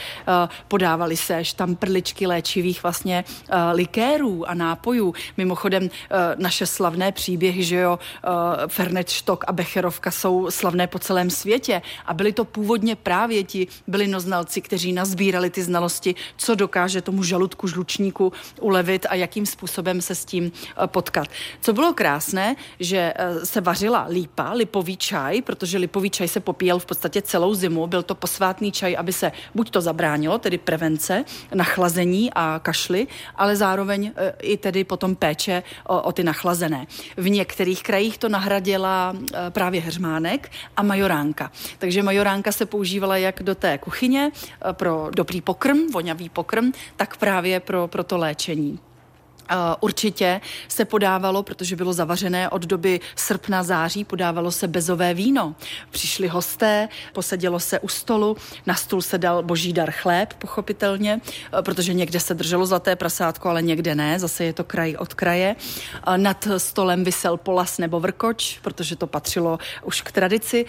Podávaly 0.69 1.17
se 1.17 1.43
tam 1.57 1.77
prličky 1.77 2.27
léčivých 2.27 2.83
vlastně 2.83 3.25
likérů 3.73 4.51
a 4.51 4.55
nápojů. 4.55 5.15
Mimochodem 5.37 5.91
naše 6.37 6.67
slavné 6.67 7.13
příběhy, 7.13 7.65
že 7.65 7.77
jo, 7.77 7.99
Fernet 8.67 9.11
Štok 9.11 9.45
a 9.49 9.53
Becherovka 9.53 10.11
jsou 10.11 10.51
slavné 10.51 10.87
po 10.87 10.99
celém 10.99 11.31
světě 11.31 11.83
a 12.07 12.15
byli 12.15 12.33
to 12.33 12.45
původně 12.45 12.97
právě 12.97 13.45
ti 13.45 13.67
bylinoznalci, 13.87 14.61
kteří 14.61 14.93
nazbírali 14.93 15.51
ty 15.51 15.63
znalosti, 15.63 16.15
co 16.37 16.55
dokáže 16.55 17.03
tomu 17.03 17.23
žaludku 17.23 17.69
žlučníku 17.69 18.33
ulevit 18.61 19.07
a 19.11 19.15
jakým 19.15 19.47
způsobem 19.47 20.01
se 20.01 20.15
s 20.15 20.25
tím 20.25 20.53
potkat. 20.87 21.29
Co 21.61 21.73
bylo 21.73 21.93
krásné, 21.93 22.57
že 22.81 23.15
se 23.45 23.61
vařila 23.61 24.07
lípa, 24.11 24.53
lipový 24.53 24.97
čaj, 24.97 25.43
protože 25.43 25.79
lipový 25.79 26.11
čaj 26.11 26.29
se 26.29 26.41
popíjel 26.41 26.79
v 26.79 26.87
podstatě 26.87 27.23
celou 27.23 27.55
zimu. 27.55 27.87
Byl 27.87 28.03
to 28.03 28.15
posvátný 28.15 28.73
čaj, 28.73 28.97
aby 28.97 29.13
se 29.13 29.33
buď 29.55 29.71
to 29.71 29.81
zabránilo, 29.81 30.39
tedy 30.39 30.59
prevence, 30.59 31.25
nachlazení 31.55 32.31
a 32.35 32.61
kašly, 32.63 33.07
ale 33.37 33.57
zároveň 33.57 34.13
e, 34.17 34.33
i 34.43 34.57
tedy 34.57 34.85
potom 34.85 35.15
péče 35.15 35.63
o, 35.87 36.03
o 36.03 36.13
ty 36.13 36.25
nachlazené. 36.25 36.87
V 37.17 37.31
některých 37.31 37.83
krajích 37.83 38.19
to 38.19 38.29
nahradila 38.29 39.15
e, 39.17 39.51
právě 39.51 39.81
heřmánek 39.81 40.51
a 40.77 40.83
majoránka. 40.83 41.53
Takže 41.79 42.03
majoránka 42.03 42.53
se 42.53 42.67
používala 42.67 43.17
jak 43.17 43.43
do 43.43 43.55
té 43.55 43.79
kuchyně 43.79 44.31
e, 44.31 44.73
pro 44.73 45.09
dobrý 45.17 45.41
pokrm, 45.41 45.87
vonavý 45.93 46.29
pokrm, 46.29 46.73
tak 46.97 47.17
právě 47.17 47.61
pro, 47.61 47.89
pro 47.89 48.05
to 48.05 48.19
léčení. 48.19 48.79
Určitě 49.81 50.41
se 50.69 50.85
podávalo, 50.85 51.43
protože 51.43 51.77
bylo 51.77 51.93
zavařené 51.93 52.49
od 52.49 52.63
doby 52.63 53.01
srpna, 53.17 53.63
září, 53.63 54.05
podávalo 54.05 54.51
se 54.51 54.69
bezové 54.69 55.15
víno. 55.15 55.55
Přišli 55.91 56.29
hosté, 56.29 56.89
posedělo 57.13 57.61
se 57.61 57.81
u 57.81 57.89
stolu, 57.89 58.37
na 58.67 58.75
stůl 58.75 59.03
se 59.03 59.19
dal 59.19 59.43
boží 59.43 59.73
dar 59.73 59.91
chléb, 59.91 60.35
pochopitelně, 60.35 61.21
protože 61.63 61.95
někde 61.95 62.21
se 62.21 62.35
drželo 62.35 62.67
zlaté 62.67 62.97
prasátko, 62.97 63.49
ale 63.49 63.63
někde 63.63 63.95
ne, 63.95 64.19
zase 64.19 64.45
je 64.45 64.53
to 64.53 64.65
kraj 64.65 64.97
od 64.99 65.15
kraje. 65.15 65.57
Nad 66.17 66.49
stolem 66.57 67.05
vysel 67.05 67.37
polas 67.37 67.79
nebo 67.79 68.01
vrkoč, 68.01 68.59
protože 68.63 68.97
to 68.97 69.07
patřilo 69.07 69.59
už 69.85 70.03
k 70.03 70.13
tradici. 70.13 70.67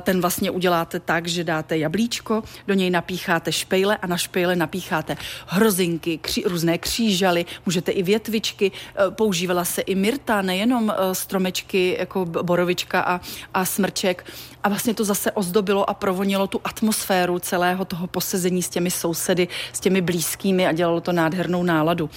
Ten 0.00 0.20
vlastně 0.20 0.50
uděláte 0.50 1.00
tak, 1.00 1.26
že 1.26 1.44
dáte 1.44 1.78
jablíčko, 1.78 2.42
do 2.66 2.74
něj 2.74 2.90
napícháte 2.90 3.52
špejle 3.52 3.96
a 3.96 4.06
na 4.06 4.16
špejle 4.16 4.56
napícháte 4.56 5.16
hrozinky, 5.46 6.18
kří, 6.18 6.42
různé 6.46 6.78
křížaly, 6.78 7.46
můžete 7.66 7.92
i 7.92 8.02
věc 8.02 8.15
větvičky, 8.16 8.72
eh, 8.72 9.10
používala 9.10 9.64
se 9.64 9.80
i 9.80 9.94
myrta, 9.94 10.42
nejenom 10.42 10.90
eh, 10.90 11.14
stromečky 11.14 11.96
jako 12.00 12.24
borovička 12.24 13.00
a, 13.00 13.20
a 13.54 13.64
smrček. 13.64 14.24
A 14.64 14.68
vlastně 14.68 14.94
to 14.94 15.04
zase 15.04 15.32
ozdobilo 15.32 15.90
a 15.90 15.94
provonilo 15.94 16.46
tu 16.46 16.60
atmosféru 16.64 17.38
celého 17.38 17.84
toho 17.84 18.06
posezení 18.06 18.62
s 18.62 18.68
těmi 18.68 18.90
sousedy, 18.90 19.48
s 19.72 19.80
těmi 19.80 20.00
blízkými 20.00 20.66
a 20.66 20.72
dělalo 20.72 21.00
to 21.00 21.12
nádhernou 21.12 21.62
náladu. 21.62 22.10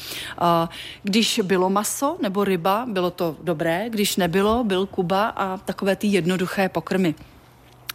Když 1.03 1.41
bylo 1.43 1.69
maso 1.69 2.17
nebo 2.21 2.43
ryba, 2.43 2.85
bylo 2.87 3.11
to 3.11 3.35
dobré, 3.43 3.89
když 3.89 4.15
nebylo, 4.15 4.63
byl 4.63 4.85
kuba 4.85 5.27
a 5.27 5.57
takové 5.57 5.95
ty 5.95 6.07
jednoduché 6.07 6.69
pokrmy. 6.69 7.15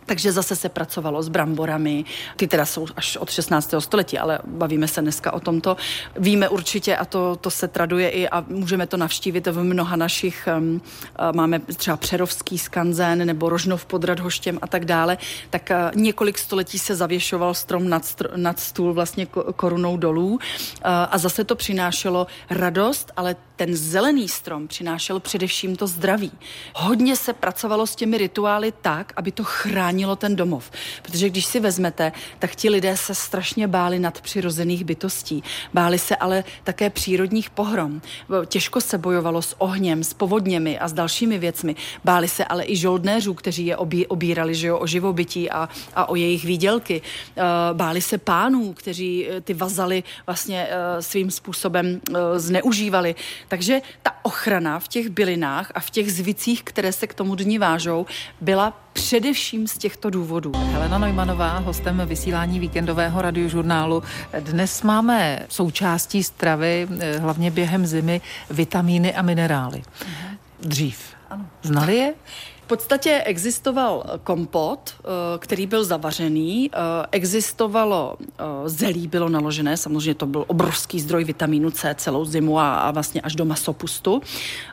Takže 0.07 0.33
zase 0.33 0.57
se 0.57 0.69
pracovalo 0.69 1.23
s 1.23 1.29
bramborami. 1.29 2.05
Ty 2.37 2.47
teda 2.47 2.67
jsou 2.67 2.87
až 2.97 3.17
od 3.17 3.31
16. 3.31 3.75
století, 3.79 4.19
ale 4.19 4.39
bavíme 4.45 4.89
se 4.89 5.01
dneska 5.01 5.33
o 5.33 5.41
tomto. 5.41 5.77
Víme 6.17 6.49
určitě, 6.49 6.97
a 6.97 7.05
to, 7.05 7.37
to 7.37 7.51
se 7.51 7.69
traduje 7.69 8.09
i 8.11 8.29
a 8.29 8.45
můžeme 8.49 8.87
to 8.87 8.97
navštívit 8.97 9.47
v 9.47 9.63
mnoha 9.63 9.97
našich, 9.97 10.49
um, 10.59 10.81
máme 11.35 11.59
třeba 11.59 11.97
Přerovský 11.97 12.59
skanzen 12.59 13.27
nebo 13.27 13.49
Rožnov 13.49 13.85
pod 13.85 14.05
Radhoštěm 14.05 14.59
a 14.63 14.67
tak 14.67 14.85
dále, 14.85 15.19
tak 15.51 15.71
uh, 15.71 16.01
několik 16.01 16.39
století 16.39 16.79
se 16.79 16.97
zavěšoval 16.97 17.55
strom 17.55 17.89
nad, 17.89 18.03
str- 18.03 18.31
nad 18.37 18.61
stůl 18.61 18.95
vlastně 18.95 19.27
korunou 19.57 19.97
dolů 19.97 20.31
uh, 20.31 20.39
a 20.85 21.19
zase 21.19 21.45
to 21.45 21.55
přinášelo 21.55 22.27
radost, 22.51 23.13
ale 23.17 23.37
ten 23.57 23.77
zelený 23.77 24.29
strom 24.29 24.69
přinášel 24.69 25.21
především 25.21 25.77
to 25.77 25.87
zdraví. 25.87 26.33
Hodně 26.75 27.17
se 27.17 27.33
pracovalo 27.33 27.87
s 27.87 27.97
těmi 27.97 28.19
rituály 28.19 28.73
tak, 28.83 29.13
aby 29.17 29.33
to 29.33 29.45
chránilo 29.45 29.94
ten 30.17 30.37
domov. 30.37 30.71
Protože 31.03 31.31
když 31.31 31.47
si 31.47 31.61
vezmete, 31.61 32.13
tak 32.39 32.55
ti 32.55 32.71
lidé 32.71 32.97
se 32.97 33.15
strašně 33.15 33.69
báli 33.69 33.99
nad 33.99 34.21
přirozených 34.21 34.85
bytostí. 34.85 35.43
Báli 35.75 35.99
se 35.99 36.17
ale 36.17 36.45
také 36.65 36.91
přírodních 36.91 37.51
pohrom. 37.51 38.01
Těžko 38.47 38.81
se 38.81 38.99
bojovalo 38.99 39.43
s 39.43 39.61
ohněm, 39.61 40.05
s 40.05 40.15
povodněmi 40.15 40.79
a 40.79 40.89
s 40.89 40.93
dalšími 40.93 41.39
věcmi. 41.39 41.77
Báli 42.05 42.29
se 42.29 42.45
ale 42.45 42.65
i 42.67 42.77
žoldnéřů, 42.77 43.35
kteří 43.35 43.67
je 43.67 43.77
obí, 43.77 44.07
obírali 44.07 44.55
že 44.55 44.67
jo, 44.67 44.79
o 44.79 44.87
živobytí 44.87 45.51
a, 45.51 45.69
a 45.95 46.09
o 46.09 46.15
jejich 46.17 46.45
výdělky. 46.45 47.03
Eh, 47.37 47.43
báli 47.73 48.01
se 48.01 48.19
pánů, 48.19 48.73
kteří 48.73 49.29
eh, 49.29 49.41
ty 49.41 49.55
vazaly 49.55 50.03
vlastně 50.27 50.69
eh, 50.71 51.03
svým 51.03 51.31
způsobem 51.31 52.01
zneužívali. 52.37 53.15
Takže 53.49 53.81
ta 54.03 54.13
ochrana 54.23 54.79
v 54.79 54.89
těch 54.89 55.09
bylinách 55.09 55.73
a 55.75 55.81
v 55.81 55.91
těch 55.91 56.13
zvicích, 56.13 56.63
které 56.63 56.93
se 56.93 57.07
k 57.07 57.15
tomu 57.15 57.35
dní 57.35 57.59
vážou, 57.59 58.07
byla 58.41 58.84
především 58.95 59.67
z 59.67 59.79
těchto 59.79 60.11
důvodů. 60.11 60.53
Helena 60.73 60.99
Neumannová, 60.99 61.59
hostem 61.59 62.03
vysílání 62.07 62.61
víkendového 62.61 63.23
radiožurnálu. 63.23 64.03
Dnes 64.41 64.83
máme 64.83 65.47
součástí 65.49 66.25
stravy, 66.25 66.89
eh, 67.01 67.19
hlavně 67.19 67.51
během 67.51 67.87
zimy, 67.87 68.21
vitamíny 68.51 69.15
a 69.15 69.23
minerály. 69.23 69.83
Dřív. 70.61 70.99
Ano. 71.31 71.47
Znali 71.63 71.97
je? 71.97 72.15
V 72.65 72.67
podstatě 72.67 73.23
existoval 73.25 74.05
kompot, 74.25 74.95
eh, 74.99 75.05
který 75.39 75.67
byl 75.67 75.85
zavařený, 75.85 76.71
eh, 76.73 76.79
existovalo 77.11 78.17
eh, 78.21 78.45
zelí, 78.69 79.07
bylo 79.07 79.29
naložené, 79.29 79.77
samozřejmě 79.77 80.15
to 80.15 80.27
byl 80.27 80.45
obrovský 80.49 81.01
zdroj 81.01 81.25
vitamínu 81.25 81.71
C 81.71 81.95
celou 81.95 82.25
zimu 82.25 82.59
a, 82.59 82.75
a 82.75 82.91
vlastně 82.91 83.21
až 83.21 83.35
do 83.35 83.45
masopustu, 83.45 84.23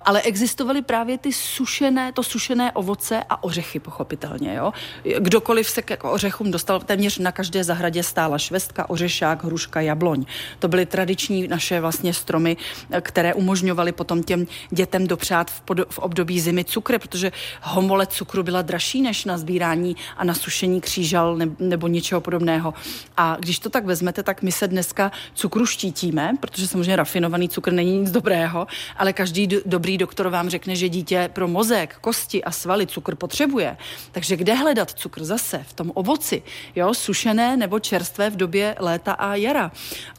ale 0.02 0.22
existovaly 0.22 0.82
právě 0.82 1.18
ty 1.18 1.34
sušené, 1.34 2.12
to 2.12 2.24
sušené 2.24 2.72
ovoce 2.72 3.24
a 3.30 3.44
ořechy, 3.44 3.80
pochopitelně. 3.80 4.56
Jo? 4.56 4.74
Kdokoliv 5.20 5.70
se 5.70 5.82
k 5.82 6.04
ořechům 6.04 6.52
dostal, 6.52 6.80
téměř 6.80 7.18
na 7.18 7.32
každé 7.32 7.64
zahradě 7.64 8.04
stála 8.04 8.38
švestka, 8.38 8.90
ořešák, 8.90 9.44
hruška, 9.44 9.82
jabloň. 9.82 10.26
To 10.60 10.68
byly 10.68 10.86
tradiční 10.86 11.48
naše 11.48 11.82
vlastně 11.82 12.14
stromy, 12.14 12.58
které 13.02 13.34
umožňovaly 13.34 13.92
potom 13.92 14.24
těm 14.24 14.48
dětem 14.70 15.08
dopřát 15.08 15.52
v, 15.52 15.62
pod, 15.62 15.78
v 15.90 16.00
období 16.00 16.40
zimy 16.40 16.64
cukry, 16.64 17.00
protože 17.00 17.32
ho 17.62 17.81
homole 17.82 18.08
cukru 18.08 18.44
byla 18.44 18.62
dražší 18.62 19.02
než 19.02 19.26
na 19.26 19.38
sbírání 19.38 19.96
a 20.18 20.24
na 20.24 20.34
sušení 20.34 20.82
křížal 20.82 21.38
nebo 21.60 21.88
něčeho 21.88 22.22
podobného. 22.22 22.74
A 23.18 23.38
když 23.40 23.60
to 23.60 23.70
tak 23.70 23.86
vezmete, 23.86 24.24
tak 24.24 24.42
my 24.42 24.52
se 24.52 24.68
dneska 24.68 25.12
cukru 25.34 25.66
štítíme, 25.66 26.32
protože 26.40 26.68
samozřejmě 26.68 26.96
rafinovaný 26.96 27.50
cukr 27.50 27.74
není 27.74 27.98
nic 27.98 28.12
dobrého, 28.12 28.68
ale 28.98 29.14
každý 29.14 29.48
do, 29.48 29.58
dobrý 29.66 29.98
doktor 29.98 30.28
vám 30.28 30.50
řekne, 30.50 30.76
že 30.76 30.90
dítě 30.90 31.30
pro 31.34 31.48
mozek, 31.48 31.98
kosti 32.02 32.44
a 32.44 32.52
svaly 32.52 32.88
cukr 32.88 33.16
potřebuje. 33.16 33.78
Takže 34.12 34.36
kde 34.36 34.54
hledat 34.54 34.92
cukr 34.92 35.24
zase? 35.24 35.66
V 35.68 35.74
tom 35.74 35.92
ovoci, 35.94 36.44
jo, 36.76 36.94
sušené 36.94 37.58
nebo 37.58 37.80
čerstvé 37.80 38.30
v 38.30 38.36
době 38.36 38.76
léta 38.80 39.14
a 39.14 39.36
jara. 39.36 39.72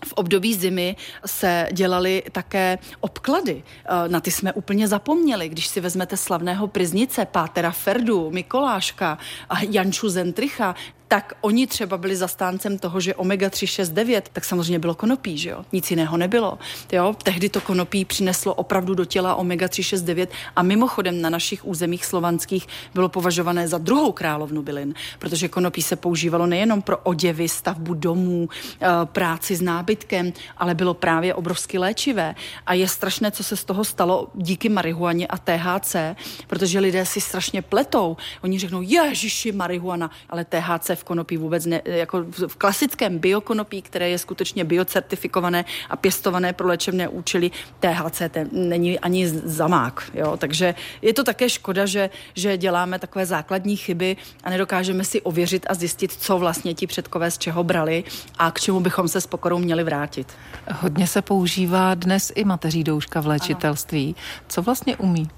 V 0.05 0.13
období 0.13 0.55
zimy 0.55 0.97
se 1.27 1.69
dělaly 1.73 2.23
také 2.33 2.79
obklady. 3.01 3.63
E, 3.63 4.09
na 4.09 4.21
ty 4.21 4.31
jsme 4.31 4.53
úplně 4.53 4.89
zapomněli. 4.89 5.49
Když 5.49 5.67
si 5.67 5.81
vezmete 5.81 6.17
slavného 6.17 6.67
priznice, 6.67 7.27
Pátera 7.53 7.71
Ferdu, 7.71 8.31
Mikoláška 8.31 9.19
a 9.49 9.57
Janču 9.71 10.09
Zentricha, 10.09 10.75
tak 11.13 11.33
oni 11.41 11.67
třeba 11.67 11.97
byli 11.97 12.17
zastáncem 12.17 12.79
toho, 12.79 13.01
že 13.01 13.15
omega 13.15 13.51
369, 13.51 14.31
tak 14.33 14.45
samozřejmě 14.45 14.79
bylo 14.79 14.95
konopí, 14.95 15.39
že 15.39 15.51
jo? 15.51 15.65
Nic 15.73 15.91
jiného 15.91 16.17
nebylo. 16.17 16.59
Jo? 16.93 17.15
Tehdy 17.23 17.49
to 17.49 17.61
konopí 17.61 18.05
přineslo 18.05 18.55
opravdu 18.55 18.95
do 18.95 19.05
těla 19.05 19.35
omega 19.35 19.69
369 19.69 20.31
a 20.57 20.63
mimochodem 20.63 21.21
na 21.21 21.31
našich 21.31 21.67
územích 21.67 22.05
slovanských 22.05 22.67
bylo 22.95 23.09
považované 23.09 23.69
za 23.69 23.79
druhou 23.79 24.13
královnu 24.13 24.63
bylin, 24.63 24.95
protože 25.19 25.49
konopí 25.49 25.83
se 25.83 25.97
používalo 25.97 26.47
nejenom 26.47 26.83
pro 26.83 26.99
oděvy, 26.99 27.49
stavbu 27.49 27.95
domů, 27.95 28.49
eh, 28.81 28.87
práci 29.05 29.57
s 29.57 29.61
nábytkem, 29.61 30.33
ale 30.57 30.75
bylo 30.75 30.95
právě 30.95 31.35
obrovsky 31.35 31.79
léčivé. 31.79 32.35
A 32.67 32.75
je 32.75 32.89
strašné, 32.89 33.31
co 33.31 33.45
se 33.45 33.57
z 33.57 33.65
toho 33.65 33.85
stalo 33.85 34.29
díky 34.35 34.69
marihuaně 34.69 35.27
a 35.27 35.39
THC, 35.39 36.17
protože 36.47 36.81
lidé 36.81 37.07
si 37.07 37.21
strašně 37.21 37.63
pletou. 37.63 38.17
Oni 38.41 38.59
řeknou, 38.59 38.83
ježiši, 38.83 39.53
marihuana, 39.53 40.11
ale 40.31 40.45
THC 40.45 41.02
v 41.03 41.05
konopí 41.05 41.37
vůbec 41.37 41.67
ne, 41.67 41.83
jako 41.85 42.25
v 42.47 42.57
klasickém 42.57 43.19
biokonopí, 43.19 43.83
které 43.83 44.09
je 44.09 44.19
skutečně 44.19 44.65
biocertifikované 44.65 45.65
a 45.91 45.97
pěstované 45.97 46.53
pro 46.53 46.69
léčebné 46.69 47.09
účely, 47.09 47.51
THC 47.81 48.23
ten 48.31 48.49
není 48.53 48.99
ani 48.99 49.29
zamák. 49.29 50.11
Jo? 50.15 50.37
Takže 50.37 50.75
je 51.03 51.15
to 51.15 51.25
také 51.25 51.49
škoda, 51.49 51.87
že, 51.87 52.11
že 52.35 52.57
děláme 52.57 52.99
takové 52.99 53.27
základní 53.27 53.77
chyby 53.77 54.17
a 54.45 54.51
nedokážeme 54.51 55.05
si 55.05 55.23
ověřit 55.23 55.67
a 55.69 55.75
zjistit, 55.75 56.13
co 56.13 56.39
vlastně 56.39 56.75
ti 56.75 56.87
předkové 56.87 57.31
z 57.31 57.39
čeho 57.39 57.65
brali 57.65 58.05
a 58.39 58.51
k 58.51 58.61
čemu 58.61 58.81
bychom 58.81 59.09
se 59.09 59.21
s 59.21 59.27
pokorou 59.27 59.59
měli 59.59 59.85
vrátit. 59.85 60.33
Hodně 60.71 61.07
se 61.07 61.23
používá 61.23 61.95
dnes 61.95 62.33
i 62.35 62.45
mateří 62.45 62.85
douška 62.85 63.21
v 63.21 63.27
léčitelství. 63.27 64.15
Co 64.49 64.63
vlastně 64.63 64.97
umí? 64.97 65.29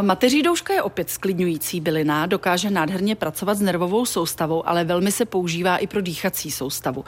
Mateří 0.00 0.42
douška 0.42 0.74
je 0.74 0.82
opět 0.82 1.10
sklidňující 1.10 1.80
bylina, 1.80 2.26
dokáže 2.26 2.70
nádherně 2.70 3.14
pracovat 3.14 3.54
s 3.54 3.60
nervovou 3.60 4.06
soustavou, 4.06 4.68
ale 4.68 4.84
velmi 4.84 5.12
se 5.12 5.24
používá 5.24 5.76
i 5.76 5.86
pro 5.86 6.00
dýchací 6.00 6.50
soustavu. 6.50 7.04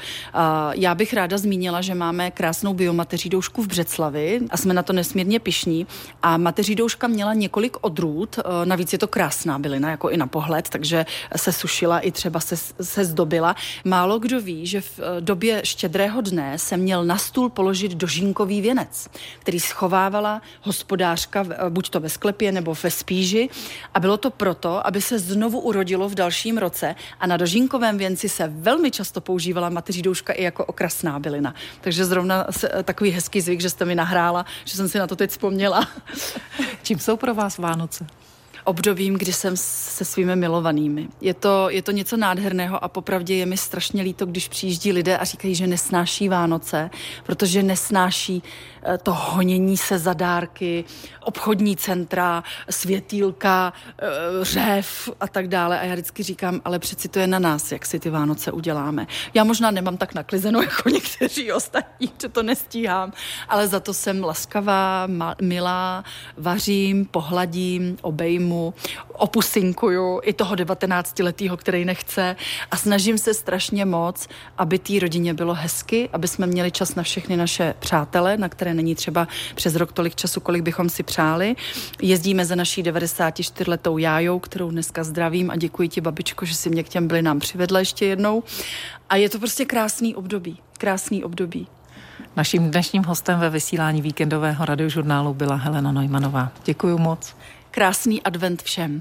Já 0.73 0.95
bych 0.95 1.15
ráda 1.15 1.39
zmínila, 1.39 1.81
že 1.81 1.95
máme 1.95 2.31
krásnou 2.31 2.75
biomateří 2.75 3.29
doušku 3.29 3.63
v 3.63 3.67
Břeclavi 3.67 4.41
a 4.51 4.57
jsme 4.57 4.75
na 4.75 4.83
to 4.83 4.93
nesmírně 4.93 5.41
pišní. 5.41 5.87
A 6.23 6.37
mateří 6.37 6.75
douška 6.75 7.07
měla 7.07 7.35
několik 7.35 7.77
odrůd, 7.81 8.39
navíc 8.65 8.93
je 8.93 8.99
to 8.99 9.09
krásná 9.09 9.59
bylina, 9.59 9.91
jako 9.91 10.11
i 10.11 10.17
na 10.17 10.27
pohled, 10.27 10.69
takže 10.69 11.07
se 11.37 11.53
sušila 11.53 11.99
i 11.99 12.11
třeba 12.11 12.41
se, 12.41 12.57
se 12.81 13.05
zdobila. 13.05 13.57
Málo 13.85 14.19
kdo 14.19 14.41
ví, 14.41 14.67
že 14.67 14.81
v 14.81 15.01
době 15.21 15.61
štědrého 15.65 16.21
dne 16.21 16.59
se 16.59 16.77
měl 16.77 17.05
na 17.05 17.19
stůl 17.19 17.49
položit 17.49 17.93
dožínkový 17.95 18.61
věnec, 18.61 19.09
který 19.39 19.61
schovávala 19.61 20.43
hospodářka, 20.63 21.45
buď 21.69 21.91
to 21.91 22.01
ve 22.01 22.09
sklepě 22.09 22.53
nebo 22.53 22.74
ve 22.83 22.91
spíži. 22.91 23.49
A 23.95 24.01
bylo 24.01 24.17
to 24.17 24.31
proto, 24.31 24.87
aby 24.87 25.01
se 25.01 25.19
znovu 25.19 25.61
urodilo 25.61 26.09
v 26.09 26.15
dalším 26.15 26.59
roce. 26.59 26.95
A 27.21 27.27
na 27.27 27.37
dožínkovém 27.37 27.99
věnci 27.99 28.29
se 28.29 28.49
velmi 28.49 28.91
často 28.91 29.21
používala 29.21 29.69
mateří 29.69 30.03
douška 30.03 30.33
i 30.33 30.43
jako 30.43 30.65
okrasná 30.65 31.19
bylina. 31.19 31.55
Takže 31.81 32.05
zrovna 32.05 32.47
se, 32.51 32.71
takový 32.85 33.11
hezký 33.11 33.41
zvyk, 33.41 33.61
že 33.61 33.71
jste 33.71 33.85
mi 33.85 33.95
nahrála, 33.95 34.47
že 34.65 34.77
jsem 34.77 34.89
si 34.89 34.99
na 34.99 35.07
to 35.07 35.17
teď 35.17 35.31
vzpomněla. 35.31 35.89
Čím 36.83 36.99
jsou 36.99 37.17
pro 37.17 37.35
vás 37.35 37.59
Vánoce? 37.59 38.07
obdobím, 38.65 39.15
kdy 39.15 39.33
jsem 39.33 39.57
se 39.57 40.05
svými 40.05 40.37
milovanými. 40.37 41.09
Je 41.21 41.35
to, 41.35 41.71
je 41.71 41.83
to 41.83 41.93
něco 41.93 42.17
nádherného 42.17 42.85
a 42.85 42.89
popravdě 42.89 43.35
je 43.35 43.47
mi 43.47 43.57
strašně 43.57 44.03
líto, 44.03 44.27
když 44.27 44.49
přijíždí 44.49 44.93
lidé 44.93 45.19
a 45.19 45.25
říkají, 45.25 45.55
že 45.55 45.67
nesnáší 45.67 46.29
Vánoce, 46.29 46.91
protože 47.27 47.63
nesnáší 47.63 48.43
eh, 48.43 48.74
to 49.03 49.13
honění 49.13 49.77
se 49.77 49.99
za 49.99 50.13
dárky, 50.13 50.85
obchodní 51.21 51.77
centra, 51.77 52.45
světýlka, 52.71 53.73
eh, 53.99 54.05
řev 54.43 55.11
a 55.21 55.29
tak 55.29 55.49
dále. 55.49 55.81
A 55.81 55.85
já 55.85 55.93
vždycky 55.93 56.23
říkám, 56.23 56.61
ale 56.65 56.79
přeci 56.79 57.09
to 57.09 57.19
je 57.19 57.27
na 57.27 57.39
nás, 57.39 57.73
jak 57.73 57.87
si 57.87 58.01
ty 58.01 58.11
Vánoce 58.11 58.53
uděláme. 58.53 59.07
Já 59.35 59.45
možná 59.45 59.71
nemám 59.71 59.97
tak 59.97 60.15
naklizeno 60.15 60.63
jako 60.69 60.89
někteří 60.89 61.53
ostatní, 61.53 62.13
že 62.23 62.29
to 62.29 62.43
nestíhám, 62.43 63.13
ale 63.49 63.69
za 63.69 63.81
to 63.81 63.95
jsem 63.95 64.25
laskavá, 64.25 65.09
milá, 65.41 66.05
vařím, 66.37 67.07
pohladím, 67.07 67.97
obejmu 68.03 68.75
opusinkuju 69.13 70.21
i 70.23 70.33
toho 70.33 70.55
19-letého, 70.55 71.57
který 71.57 71.85
nechce 71.85 72.37
a 72.71 72.77
snažím 72.77 73.19
se 73.19 73.35
strašně 73.35 73.85
moc, 73.85 74.29
aby 74.59 74.79
té 74.79 74.99
rodině 74.99 75.35
bylo 75.35 75.55
hezky, 75.55 76.09
aby 76.13 76.29
jsme 76.29 76.47
měli 76.47 76.71
čas 76.71 76.95
na 76.95 77.03
všechny 77.03 77.37
naše 77.37 77.75
přátele, 77.79 78.37
na 78.37 78.49
které 78.49 78.74
není 78.75 78.95
třeba 78.95 79.29
přes 79.55 79.75
rok 79.75 79.93
tolik 79.93 80.15
času, 80.15 80.41
kolik 80.41 80.63
bychom 80.63 80.89
si 80.89 81.03
přáli. 81.03 81.57
Jezdíme 82.03 82.45
za 82.45 82.55
naší 82.55 82.83
94-letou 82.83 83.99
jájou, 83.99 84.39
kterou 84.39 84.71
dneska 84.71 85.05
zdravím 85.05 85.51
a 85.51 85.57
děkuji 85.57 85.89
ti, 85.89 86.01
babičko, 86.01 86.45
že 86.45 86.55
si 86.55 86.71
mě 86.71 86.83
k 86.83 86.89
těm 86.89 87.09
nám 87.21 87.39
přivedla 87.39 87.79
ještě 87.79 88.07
jednou. 88.07 88.43
A 89.11 89.17
je 89.17 89.29
to 89.31 89.39
prostě 89.39 89.65
krásný 89.65 90.15
období. 90.15 90.59
Krásný 90.79 91.25
období. 91.25 91.67
Naším 92.37 92.71
dnešním 92.71 93.05
hostem 93.05 93.41
ve 93.41 93.51
vysílání 93.51 94.03
víkendového 94.03 94.65
radiožurnálu 94.65 95.35
byla 95.35 95.55
Helena 95.55 95.93
Neumannová. 95.93 96.53
Děkuji 96.65 96.99
moc. 96.99 97.37
Krásný 97.71 98.23
advent 98.23 98.63
všem. 98.63 98.93